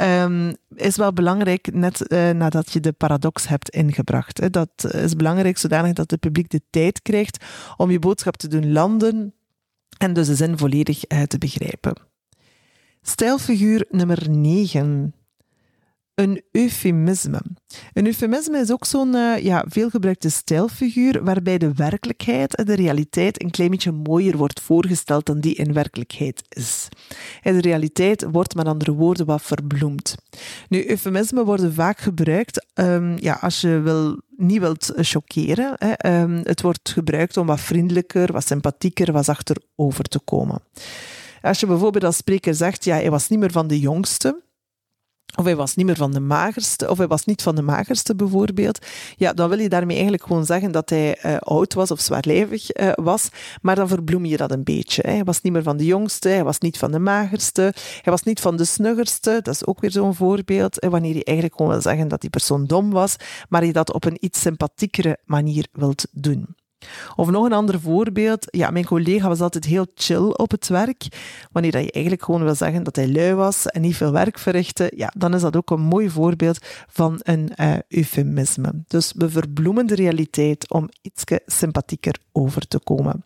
um, 0.00 0.56
is 0.74 0.96
wel 0.96 1.12
belangrijk 1.12 1.74
net 1.74 2.04
uh, 2.12 2.30
nadat 2.30 2.72
je 2.72 2.80
de 2.80 2.92
paradox 2.92 3.48
hebt 3.48 3.68
ingebracht. 3.68 4.52
Dat 4.52 4.94
is 4.94 5.16
belangrijk 5.16 5.58
zodanig 5.58 5.92
dat 5.92 6.10
het 6.10 6.20
publiek 6.20 6.50
de 6.50 6.60
tijd 6.70 7.02
krijgt 7.02 7.44
om 7.76 7.90
je 7.90 7.98
boodschap 7.98 8.36
te 8.36 8.48
doen 8.48 8.72
landen 8.72 9.34
en 9.98 10.12
dus 10.12 10.26
de 10.26 10.34
zin 10.34 10.58
volledig 10.58 11.02
uh, 11.08 11.22
te 11.22 11.38
begrijpen. 11.38 11.94
Stijlfiguur 13.02 13.86
nummer 13.90 14.30
9 14.30 15.14
een 16.14 16.42
eufemisme. 16.52 17.40
Een 17.92 18.06
eufemisme 18.06 18.58
is 18.58 18.72
ook 18.72 18.84
zo'n 18.84 19.14
uh, 19.14 19.38
ja, 19.38 19.64
veelgebruikte 19.68 20.30
stijlfiguur 20.30 21.24
waarbij 21.24 21.58
de 21.58 21.72
werkelijkheid 21.74 22.54
en 22.54 22.64
de 22.64 22.74
realiteit 22.74 23.42
een 23.42 23.50
klein 23.50 23.70
beetje 23.70 23.92
mooier 23.92 24.36
wordt 24.36 24.60
voorgesteld 24.60 25.26
dan 25.26 25.40
die 25.40 25.54
in 25.54 25.72
werkelijkheid 25.72 26.42
is. 26.48 26.88
De 27.42 27.60
realiteit 27.60 28.26
wordt 28.30 28.54
met 28.54 28.66
andere 28.66 28.92
woorden 28.92 29.26
wat 29.26 29.42
verbloemd. 29.42 30.14
Nu, 30.68 30.90
eufemismen 30.90 31.44
worden 31.44 31.74
vaak 31.74 31.98
gebruikt 31.98 32.66
um, 32.74 33.16
ja, 33.20 33.38
als 33.40 33.60
je 33.60 33.80
wil, 33.80 34.20
niet 34.36 34.60
wilt 34.60 34.92
chockeren. 34.96 35.74
Hè. 35.76 36.20
Um, 36.22 36.40
het 36.42 36.62
wordt 36.62 36.90
gebruikt 36.90 37.36
om 37.36 37.46
wat 37.46 37.60
vriendelijker, 37.60 38.32
wat 38.32 38.46
sympathieker, 38.46 39.12
wat 39.12 39.24
zachter 39.24 39.56
over 39.76 40.04
te 40.04 40.18
komen. 40.18 40.62
Als 41.42 41.60
je 41.60 41.66
bijvoorbeeld 41.66 42.04
als 42.04 42.16
spreker 42.16 42.54
zegt, 42.54 42.84
ja, 42.84 42.94
hij 42.94 43.10
was 43.10 43.28
niet 43.28 43.38
meer 43.38 43.52
van 43.52 43.66
de 43.66 43.80
jongste, 43.80 44.42
of 45.38 45.44
hij 45.44 45.56
was 45.56 45.74
niet 45.74 45.86
meer 45.86 45.96
van 45.96 46.12
de 46.12 46.20
magerste, 46.20 46.90
of 46.90 46.98
hij 46.98 47.06
was 47.06 47.24
niet 47.24 47.42
van 47.42 47.54
de 47.54 47.62
magerste 47.62 48.14
bijvoorbeeld, 48.14 48.86
ja, 49.16 49.32
dan 49.32 49.48
wil 49.48 49.58
je 49.58 49.68
daarmee 49.68 49.94
eigenlijk 49.94 50.26
gewoon 50.26 50.44
zeggen 50.44 50.72
dat 50.72 50.90
hij 50.90 51.24
uh, 51.24 51.36
oud 51.36 51.74
was 51.74 51.90
of 51.90 52.00
zwaarlijvig 52.00 52.76
uh, 52.76 52.92
was, 52.94 53.28
maar 53.62 53.74
dan 53.74 53.88
verbloem 53.88 54.24
je 54.24 54.36
dat 54.36 54.50
een 54.50 54.64
beetje. 54.64 55.02
Hè. 55.06 55.12
Hij 55.12 55.24
was 55.24 55.40
niet 55.40 55.52
meer 55.52 55.62
van 55.62 55.76
de 55.76 55.84
jongste, 55.84 56.28
hij 56.28 56.44
was 56.44 56.58
niet 56.58 56.78
van 56.78 56.92
de 56.92 56.98
magerste, 56.98 57.74
hij 58.02 58.12
was 58.12 58.22
niet 58.22 58.40
van 58.40 58.56
de 58.56 58.64
snuggerste, 58.64 59.40
dat 59.42 59.54
is 59.54 59.66
ook 59.66 59.80
weer 59.80 59.90
zo'n 59.90 60.14
voorbeeld, 60.14 60.86
wanneer 60.88 61.14
je 61.14 61.24
eigenlijk 61.24 61.56
gewoon 61.56 61.72
wil 61.72 61.80
zeggen 61.82 62.08
dat 62.08 62.20
die 62.20 62.30
persoon 62.30 62.64
dom 62.64 62.90
was, 62.90 63.16
maar 63.48 63.64
je 63.64 63.72
dat 63.72 63.92
op 63.92 64.04
een 64.04 64.24
iets 64.24 64.40
sympathiekere 64.40 65.18
manier 65.24 65.66
wilt 65.72 66.06
doen. 66.12 66.56
Of 67.16 67.30
nog 67.30 67.44
een 67.44 67.52
ander 67.52 67.80
voorbeeld. 67.80 68.46
Ja, 68.50 68.70
mijn 68.70 68.84
collega 68.84 69.28
was 69.28 69.40
altijd 69.40 69.64
heel 69.64 69.86
chill 69.94 70.28
op 70.28 70.50
het 70.50 70.68
werk. 70.68 71.06
Wanneer 71.52 71.78
je 71.78 71.92
eigenlijk 71.92 72.24
gewoon 72.24 72.44
wil 72.44 72.54
zeggen 72.54 72.82
dat 72.82 72.96
hij 72.96 73.08
lui 73.08 73.34
was 73.34 73.66
en 73.66 73.80
niet 73.80 73.96
veel 73.96 74.12
werk 74.12 74.38
verrichtte, 74.38 74.92
ja, 74.96 75.12
dan 75.16 75.34
is 75.34 75.40
dat 75.40 75.56
ook 75.56 75.70
een 75.70 75.80
mooi 75.80 76.10
voorbeeld 76.10 76.58
van 76.88 77.20
een 77.22 77.52
uh, 77.60 77.74
eufemisme. 77.88 78.82
Dus 78.86 79.12
we 79.16 79.30
verbloemen 79.30 79.86
de 79.86 79.94
realiteit 79.94 80.70
om 80.70 80.88
iets 81.02 81.24
sympathieker 81.46 82.18
over 82.32 82.68
te 82.68 82.78
komen. 82.78 83.24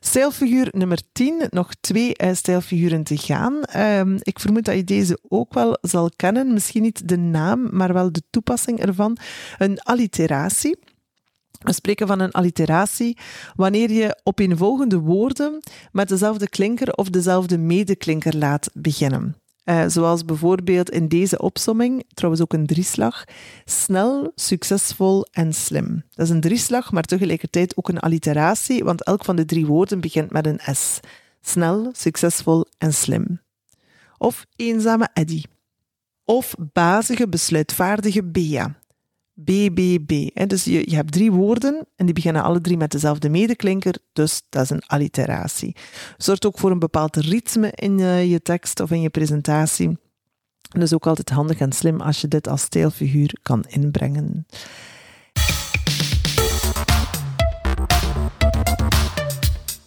Stijlfiguur 0.00 0.68
nummer 0.72 1.00
10, 1.12 1.46
nog 1.50 1.74
twee 1.80 2.12
uh, 2.22 2.34
stijlfiguren 2.34 3.02
te 3.02 3.16
gaan. 3.16 3.62
Uh, 3.76 4.16
ik 4.18 4.40
vermoed 4.40 4.64
dat 4.64 4.74
je 4.74 4.84
deze 4.84 5.18
ook 5.28 5.54
wel 5.54 5.78
zal 5.80 6.10
kennen. 6.16 6.52
Misschien 6.52 6.82
niet 6.82 7.08
de 7.08 7.16
naam, 7.16 7.68
maar 7.72 7.92
wel 7.92 8.12
de 8.12 8.22
toepassing 8.30 8.80
ervan. 8.80 9.16
Een 9.58 9.80
alliteratie. 9.80 10.78
We 11.58 11.72
spreken 11.72 12.06
van 12.06 12.20
een 12.20 12.32
alliteratie 12.32 13.18
wanneer 13.54 13.90
je 13.90 14.20
opeenvolgende 14.22 14.98
woorden 14.98 15.62
met 15.92 16.08
dezelfde 16.08 16.48
klinker 16.48 16.92
of 16.92 17.10
dezelfde 17.10 17.58
medeklinker 17.58 18.36
laat 18.36 18.70
beginnen. 18.74 19.36
Uh, 19.64 19.84
zoals 19.86 20.24
bijvoorbeeld 20.24 20.90
in 20.90 21.08
deze 21.08 21.38
opsomming, 21.38 22.04
trouwens 22.14 22.42
ook 22.42 22.52
een 22.52 22.66
drieslag, 22.66 23.24
snel, 23.64 24.32
succesvol 24.34 25.26
en 25.32 25.52
slim. 25.54 26.04
Dat 26.10 26.26
is 26.26 26.32
een 26.32 26.40
drieslag, 26.40 26.92
maar 26.92 27.02
tegelijkertijd 27.02 27.76
ook 27.76 27.88
een 27.88 27.98
alliteratie, 27.98 28.84
want 28.84 29.04
elk 29.04 29.24
van 29.24 29.36
de 29.36 29.44
drie 29.44 29.66
woorden 29.66 30.00
begint 30.00 30.30
met 30.30 30.46
een 30.46 30.60
S. 30.74 31.00
Snel, 31.40 31.90
succesvol 31.92 32.66
en 32.78 32.94
slim. 32.94 33.40
Of 34.18 34.46
eenzame 34.56 35.08
Eddy. 35.12 35.42
Of 36.24 36.54
bazige, 36.72 37.28
besluitvaardige 37.28 38.24
Bea. 38.24 38.78
BBB. 39.40 40.28
Dus 40.46 40.64
je, 40.64 40.90
je 40.90 40.94
hebt 40.94 41.12
drie 41.12 41.32
woorden 41.32 41.86
en 41.96 42.04
die 42.04 42.14
beginnen 42.14 42.42
alle 42.42 42.60
drie 42.60 42.76
met 42.76 42.90
dezelfde 42.90 43.28
medeklinker, 43.28 43.98
dus 44.12 44.42
dat 44.48 44.62
is 44.62 44.70
een 44.70 44.86
alliteratie. 44.86 45.76
Zorgt 46.16 46.46
ook 46.46 46.58
voor 46.58 46.70
een 46.70 46.78
bepaald 46.78 47.16
ritme 47.16 47.70
in 47.74 47.98
je, 47.98 48.28
je 48.28 48.42
tekst 48.42 48.80
of 48.80 48.90
in 48.90 49.00
je 49.00 49.10
presentatie. 49.10 49.98
En 50.68 50.82
is 50.82 50.94
ook 50.94 51.06
altijd 51.06 51.30
handig 51.30 51.58
en 51.58 51.72
slim 51.72 52.00
als 52.00 52.20
je 52.20 52.28
dit 52.28 52.48
als 52.48 52.62
stijlfiguur 52.62 53.38
kan 53.42 53.64
inbrengen. 53.68 54.46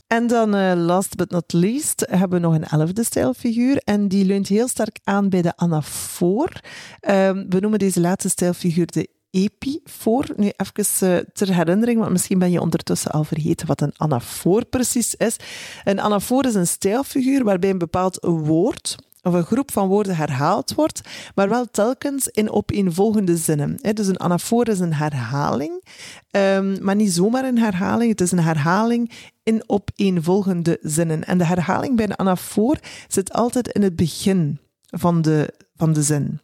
En 0.08 0.28
dan, 0.28 0.56
uh, 0.56 0.74
last 0.76 1.16
but 1.16 1.30
not 1.30 1.54
least, 1.54 2.06
hebben 2.10 2.42
we 2.42 2.48
nog 2.48 2.56
een 2.56 2.80
elfde 2.80 3.04
stijlfiguur. 3.04 3.78
En 3.78 4.08
die 4.08 4.26
leunt 4.26 4.48
heel 4.48 4.68
sterk 4.68 5.00
aan 5.04 5.30
bij 5.30 5.42
de 5.42 5.58
anafoor. 5.58 6.50
Uh, 6.50 7.30
we 7.30 7.58
noemen 7.60 7.80
deze 7.80 8.00
laatste 8.00 8.30
stijlfiguur 8.30 8.86
de 8.86 9.10
epifoor. 9.32 10.26
Nu 10.36 10.52
even 10.56 11.10
uh, 11.10 11.18
ter 11.34 11.56
herinnering, 11.56 12.00
want 12.00 12.12
misschien 12.12 12.40
ben 12.40 12.52
je 12.52 12.62
ondertussen 12.62 13.12
al 13.12 13.24
vergeten 13.24 13.68
wat 13.68 13.82
een 13.82 13.94
anafoor 13.98 14.66
precies 14.66 15.16
is. 15.16 15.36
Een 15.84 16.00
anafoor 16.00 16.46
is 16.46 16.56
een 16.56 16.68
stijlfiguur 16.68 17.44
waarbij 17.44 17.70
een 17.70 17.78
bepaald 17.78 18.18
woord 18.22 18.96
of 19.24 19.34
een 19.34 19.44
groep 19.44 19.72
van 19.72 19.88
woorden 19.88 20.16
herhaald 20.16 20.74
wordt, 20.74 21.02
maar 21.36 21.50
wel 21.50 21.66
telkens 21.72 22.28
in 22.28 22.52
opeenvolgende 22.52 23.38
zinnen. 23.38 23.78
Dus 23.94 24.08
een 24.08 24.20
anafoor 24.20 24.68
is 24.68 24.80
een 24.80 24.94
herhaling, 24.94 25.84
um, 26.32 26.84
maar 26.84 26.96
niet 26.96 27.12
zomaar 27.12 27.46
een 27.46 27.58
herhaling. 27.58 28.12
Het 28.12 28.22
is 28.22 28.32
een 28.32 28.40
herhaling 28.40 29.12
in 29.44 29.64
opeenvolgende 29.68 30.78
zinnen. 30.82 31.24
En 31.24 31.38
de 31.38 31.46
herhaling 31.46 31.96
bij 31.96 32.06
een 32.06 32.18
anafoor 32.18 32.80
zit 33.08 33.34
altijd 33.34 33.68
in 33.68 33.82
het 33.82 33.96
begin 33.96 34.60
van 34.90 35.22
de, 35.22 35.54
van 35.76 35.94
de 35.94 36.02
zin. 36.02 36.40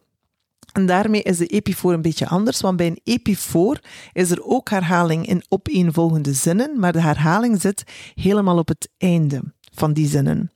En 0.78 0.86
daarmee 0.86 1.22
is 1.22 1.38
de 1.38 1.46
epifoor 1.46 1.92
een 1.92 2.02
beetje 2.02 2.28
anders, 2.28 2.60
want 2.60 2.76
bij 2.76 2.86
een 2.86 3.00
epifoor 3.04 3.80
is 4.12 4.30
er 4.30 4.44
ook 4.44 4.70
herhaling 4.70 5.26
in 5.26 5.42
opeenvolgende 5.48 6.32
zinnen, 6.32 6.78
maar 6.80 6.92
de 6.92 7.00
herhaling 7.00 7.60
zit 7.60 7.84
helemaal 8.14 8.58
op 8.58 8.68
het 8.68 8.88
einde 8.98 9.42
van 9.74 9.92
die 9.92 10.06
zinnen. 10.06 10.50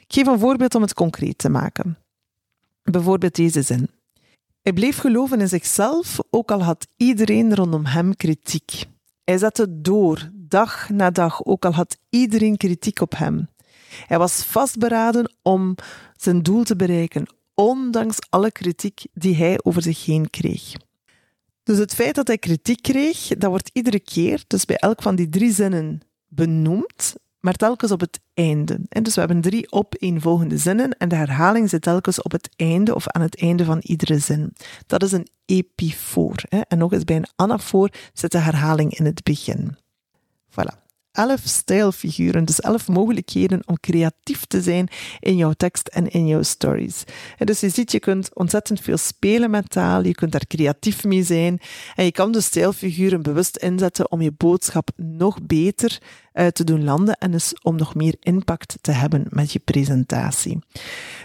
Ik 0.00 0.12
geef 0.14 0.26
een 0.26 0.38
voorbeeld 0.38 0.74
om 0.74 0.82
het 0.82 0.94
concreet 0.94 1.38
te 1.38 1.48
maken. 1.48 1.98
Bijvoorbeeld 2.82 3.34
deze 3.34 3.62
zin. 3.62 3.90
Hij 4.62 4.72
bleef 4.72 4.98
geloven 4.98 5.40
in 5.40 5.48
zichzelf, 5.48 6.18
ook 6.30 6.50
al 6.50 6.62
had 6.62 6.86
iedereen 6.96 7.54
rondom 7.54 7.86
hem 7.86 8.16
kritiek. 8.16 8.84
Hij 9.24 9.38
zette 9.38 9.80
door, 9.80 10.30
dag 10.34 10.88
na 10.88 11.10
dag, 11.10 11.44
ook 11.44 11.64
al 11.64 11.72
had 11.72 11.98
iedereen 12.08 12.56
kritiek 12.56 13.00
op 13.00 13.16
hem. 13.16 13.48
Hij 14.06 14.18
was 14.18 14.42
vastberaden 14.42 15.34
om 15.42 15.74
zijn 16.16 16.42
doel 16.42 16.62
te 16.62 16.76
bereiken, 16.76 17.26
ondanks 17.56 18.18
alle 18.28 18.52
kritiek 18.52 19.02
die 19.12 19.36
hij 19.36 19.58
over 19.62 19.82
zich 19.82 20.04
heen 20.04 20.30
kreeg. 20.30 20.72
Dus 21.62 21.78
het 21.78 21.94
feit 21.94 22.14
dat 22.14 22.26
hij 22.26 22.38
kritiek 22.38 22.82
kreeg, 22.82 23.26
dat 23.26 23.50
wordt 23.50 23.70
iedere 23.72 24.00
keer, 24.00 24.44
dus 24.46 24.64
bij 24.64 24.76
elk 24.76 25.02
van 25.02 25.16
die 25.16 25.28
drie 25.28 25.52
zinnen, 25.52 26.00
benoemd, 26.28 27.14
maar 27.40 27.54
telkens 27.54 27.92
op 27.92 28.00
het 28.00 28.20
einde. 28.34 28.80
En 28.88 29.02
dus 29.02 29.14
we 29.14 29.20
hebben 29.20 29.40
drie 29.40 29.72
opeenvolgende 29.72 30.58
zinnen 30.58 30.96
en 30.98 31.08
de 31.08 31.14
herhaling 31.16 31.68
zit 31.68 31.82
telkens 31.82 32.22
op 32.22 32.32
het 32.32 32.48
einde 32.56 32.94
of 32.94 33.08
aan 33.08 33.22
het 33.22 33.40
einde 33.40 33.64
van 33.64 33.78
iedere 33.82 34.18
zin. 34.18 34.52
Dat 34.86 35.02
is 35.02 35.12
een 35.12 35.28
epifoor. 35.46 36.34
En 36.68 36.78
nog 36.78 36.92
eens 36.92 37.04
bij 37.04 37.16
een 37.16 37.28
anafoor 37.36 37.90
zit 38.12 38.32
de 38.32 38.38
herhaling 38.38 38.98
in 38.98 39.04
het 39.04 39.22
begin. 39.22 39.76
Voilà 40.50 40.85
elf 41.16 41.40
stijlfiguren, 41.44 42.44
dus 42.44 42.60
elf 42.60 42.88
mogelijkheden 42.88 43.62
om 43.66 43.80
creatief 43.80 44.44
te 44.44 44.62
zijn 44.62 44.88
in 45.20 45.36
jouw 45.36 45.52
tekst 45.52 45.88
en 45.88 46.08
in 46.08 46.26
jouw 46.26 46.42
stories. 46.42 47.04
En 47.38 47.46
dus 47.46 47.60
je 47.60 47.68
ziet, 47.68 47.92
je 47.92 47.98
kunt 47.98 48.30
ontzettend 48.34 48.80
veel 48.80 48.96
spelen 48.96 49.50
met 49.50 49.70
taal, 49.70 50.04
je 50.04 50.14
kunt 50.14 50.32
daar 50.32 50.46
creatief 50.46 51.04
mee 51.04 51.22
zijn 51.22 51.60
en 51.94 52.04
je 52.04 52.12
kan 52.12 52.32
de 52.32 52.40
stijlfiguren 52.40 53.22
bewust 53.22 53.56
inzetten 53.56 54.10
om 54.10 54.22
je 54.22 54.32
boodschap 54.36 54.90
nog 54.96 55.42
beter 55.42 55.98
uh, 56.34 56.46
te 56.46 56.64
doen 56.64 56.84
landen 56.84 57.14
en 57.14 57.30
dus 57.30 57.54
om 57.62 57.76
nog 57.76 57.94
meer 57.94 58.16
impact 58.20 58.78
te 58.80 58.90
hebben 58.90 59.26
met 59.28 59.52
je 59.52 59.58
presentatie. 59.58 60.58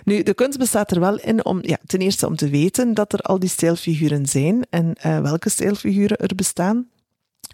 Nu, 0.03 0.23
de 0.23 0.33
kunst 0.33 0.57
bestaat 0.57 0.91
er 0.91 0.99
wel 0.99 1.19
in 1.19 1.45
om 1.45 1.59
ja, 1.61 1.77
ten 1.85 1.99
eerste 1.99 2.27
om 2.27 2.35
te 2.35 2.49
weten 2.49 2.93
dat 2.93 3.13
er 3.13 3.19
al 3.19 3.39
die 3.39 3.49
stijlfiguren 3.49 4.25
zijn 4.25 4.65
en 4.69 4.95
uh, 5.05 5.19
welke 5.19 5.49
stijlfiguren 5.49 6.17
er 6.17 6.35
bestaan. 6.35 6.87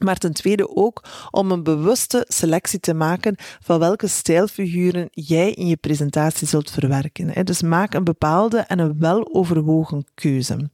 Maar 0.03 0.17
ten 0.17 0.33
tweede 0.33 0.75
ook 0.75 1.03
om 1.31 1.51
een 1.51 1.63
bewuste 1.63 2.25
selectie 2.27 2.79
te 2.79 2.93
maken 2.93 3.35
van 3.61 3.79
welke 3.79 4.07
stijlfiguren 4.07 5.07
jij 5.11 5.51
in 5.51 5.67
je 5.67 5.77
presentatie 5.77 6.47
zult 6.47 6.71
verwerken. 6.71 7.45
Dus 7.45 7.61
maak 7.61 7.93
een 7.93 8.03
bepaalde 8.03 8.57
en 8.57 8.79
een 8.79 8.99
weloverwogen 8.99 10.05
keuze. 10.15 10.69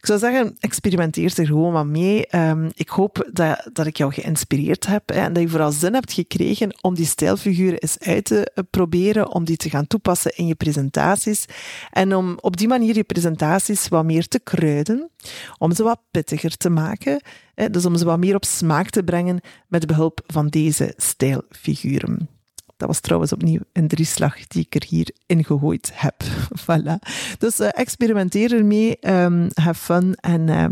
Ik 0.00 0.06
zou 0.06 0.18
zeggen, 0.18 0.56
experimenteer 0.60 1.32
er 1.36 1.46
gewoon 1.46 1.72
wat 1.72 1.86
mee. 1.86 2.36
Um, 2.36 2.70
ik 2.74 2.88
hoop 2.88 3.28
dat, 3.32 3.68
dat 3.72 3.86
ik 3.86 3.96
jou 3.96 4.12
geïnspireerd 4.12 4.86
heb 4.86 5.08
hè, 5.08 5.20
en 5.20 5.32
dat 5.32 5.42
je 5.42 5.48
vooral 5.48 5.72
zin 5.72 5.94
hebt 5.94 6.12
gekregen 6.12 6.78
om 6.80 6.94
die 6.94 7.06
stijlfiguren 7.06 7.78
eens 7.78 7.98
uit 7.98 8.24
te 8.24 8.50
eh, 8.54 8.64
proberen, 8.70 9.32
om 9.32 9.44
die 9.44 9.56
te 9.56 9.70
gaan 9.70 9.86
toepassen 9.86 10.36
in 10.36 10.46
je 10.46 10.54
presentaties 10.54 11.44
en 11.90 12.14
om 12.14 12.38
op 12.40 12.56
die 12.56 12.68
manier 12.68 12.94
je 12.94 13.04
presentaties 13.04 13.88
wat 13.88 14.04
meer 14.04 14.28
te 14.28 14.38
kruiden, 14.38 15.10
om 15.58 15.72
ze 15.72 15.82
wat 15.82 16.00
pittiger 16.10 16.56
te 16.56 16.70
maken, 16.70 17.22
hè, 17.54 17.70
dus 17.70 17.86
om 17.86 17.96
ze 17.96 18.04
wat 18.04 18.18
meer 18.18 18.34
op 18.34 18.44
smaak 18.44 18.90
te 18.90 19.04
brengen 19.04 19.40
met 19.68 19.86
behulp 19.86 20.20
van 20.26 20.48
deze 20.48 20.92
stijlfiguren. 20.96 22.39
Dat 22.80 22.88
was 22.88 23.00
trouwens 23.00 23.32
opnieuw 23.32 23.60
een 23.72 23.88
drieslag 23.88 24.46
die 24.46 24.66
ik 24.68 24.74
er 24.74 24.88
hier 24.88 25.10
ingegooid 25.26 25.90
heb. 25.94 26.14
voilà. 26.64 26.94
Dus 27.38 27.60
uh, 27.60 27.68
experimenteer 27.72 28.52
ermee, 28.54 28.96
um, 29.00 29.48
have 29.54 29.80
fun 29.80 30.14
en 30.14 30.48
uh, 30.48 30.64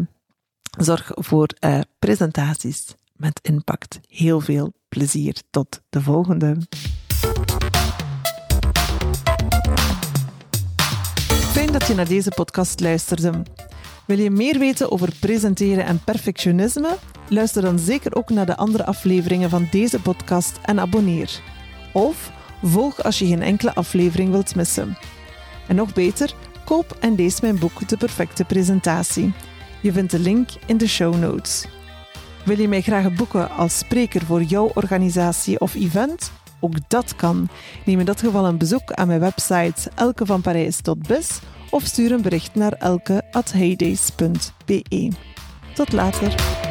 zorg 0.79 1.11
voor 1.15 1.49
uh, 1.65 1.81
presentaties 1.99 2.95
met 3.13 3.41
impact. 3.43 4.01
Heel 4.09 4.41
veel 4.41 4.73
plezier. 4.89 5.43
Tot 5.51 5.81
de 5.89 6.03
volgende. 6.03 6.57
Fijn 11.53 11.73
dat 11.73 11.87
je 11.87 11.95
naar 11.95 12.09
deze 12.09 12.31
podcast 12.35 12.81
luisterde. 12.81 13.43
Wil 14.07 14.19
je 14.19 14.31
meer 14.31 14.59
weten 14.59 14.91
over 14.91 15.13
presenteren 15.21 15.85
en 15.85 16.05
perfectionisme? 16.05 16.97
Luister 17.29 17.63
dan 17.63 17.79
zeker 17.79 18.15
ook 18.15 18.31
naar 18.31 18.47
de 18.47 18.57
andere 18.57 18.85
afleveringen 18.85 19.51
van 19.51 19.69
deze 19.71 20.01
podcast 20.01 20.59
en 20.63 20.81
abonneer. 20.81 21.58
Of 21.99 22.33
volg 22.63 23.03
als 23.03 23.19
je 23.19 23.27
geen 23.27 23.43
enkele 23.43 23.75
aflevering 23.75 24.31
wilt 24.31 24.55
missen. 24.55 24.99
En 25.69 25.77
nog 25.77 25.93
beter, 25.93 26.35
koop 26.65 26.97
en 27.01 27.15
lees 27.15 27.41
mijn 27.41 27.59
boek 27.59 27.89
De 27.89 27.97
Perfecte 27.97 28.45
Presentatie. 28.45 29.33
Je 29.81 29.93
vindt 29.93 30.11
de 30.11 30.19
link 30.19 30.49
in 30.67 30.77
de 30.77 30.89
show 30.89 31.19
notes. 31.19 31.67
Wil 32.45 32.61
je 32.61 32.69
mij 32.69 32.81
graag 32.81 33.15
boeken 33.15 33.51
als 33.51 33.79
spreker 33.79 34.25
voor 34.25 34.43
jouw 34.43 34.71
organisatie 34.75 35.61
of 35.61 35.75
event? 35.75 36.33
Ook 36.61 36.89
dat 36.89 37.17
kan. 37.17 37.49
Neem 37.85 37.99
in 37.99 38.05
dat 38.05 38.21
geval 38.21 38.47
een 38.47 38.59
bezoek 38.59 38.93
aan 38.93 39.07
mijn 39.07 39.21
website 39.21 39.91
elkevanparijs.biz 39.95 41.39
of 41.71 41.85
stuur 41.85 42.13
een 42.13 42.23
bericht 42.23 42.55
naar 42.55 42.73
elke.heydays.be. 42.73 45.11
Tot 45.75 45.93
later. 45.93 46.67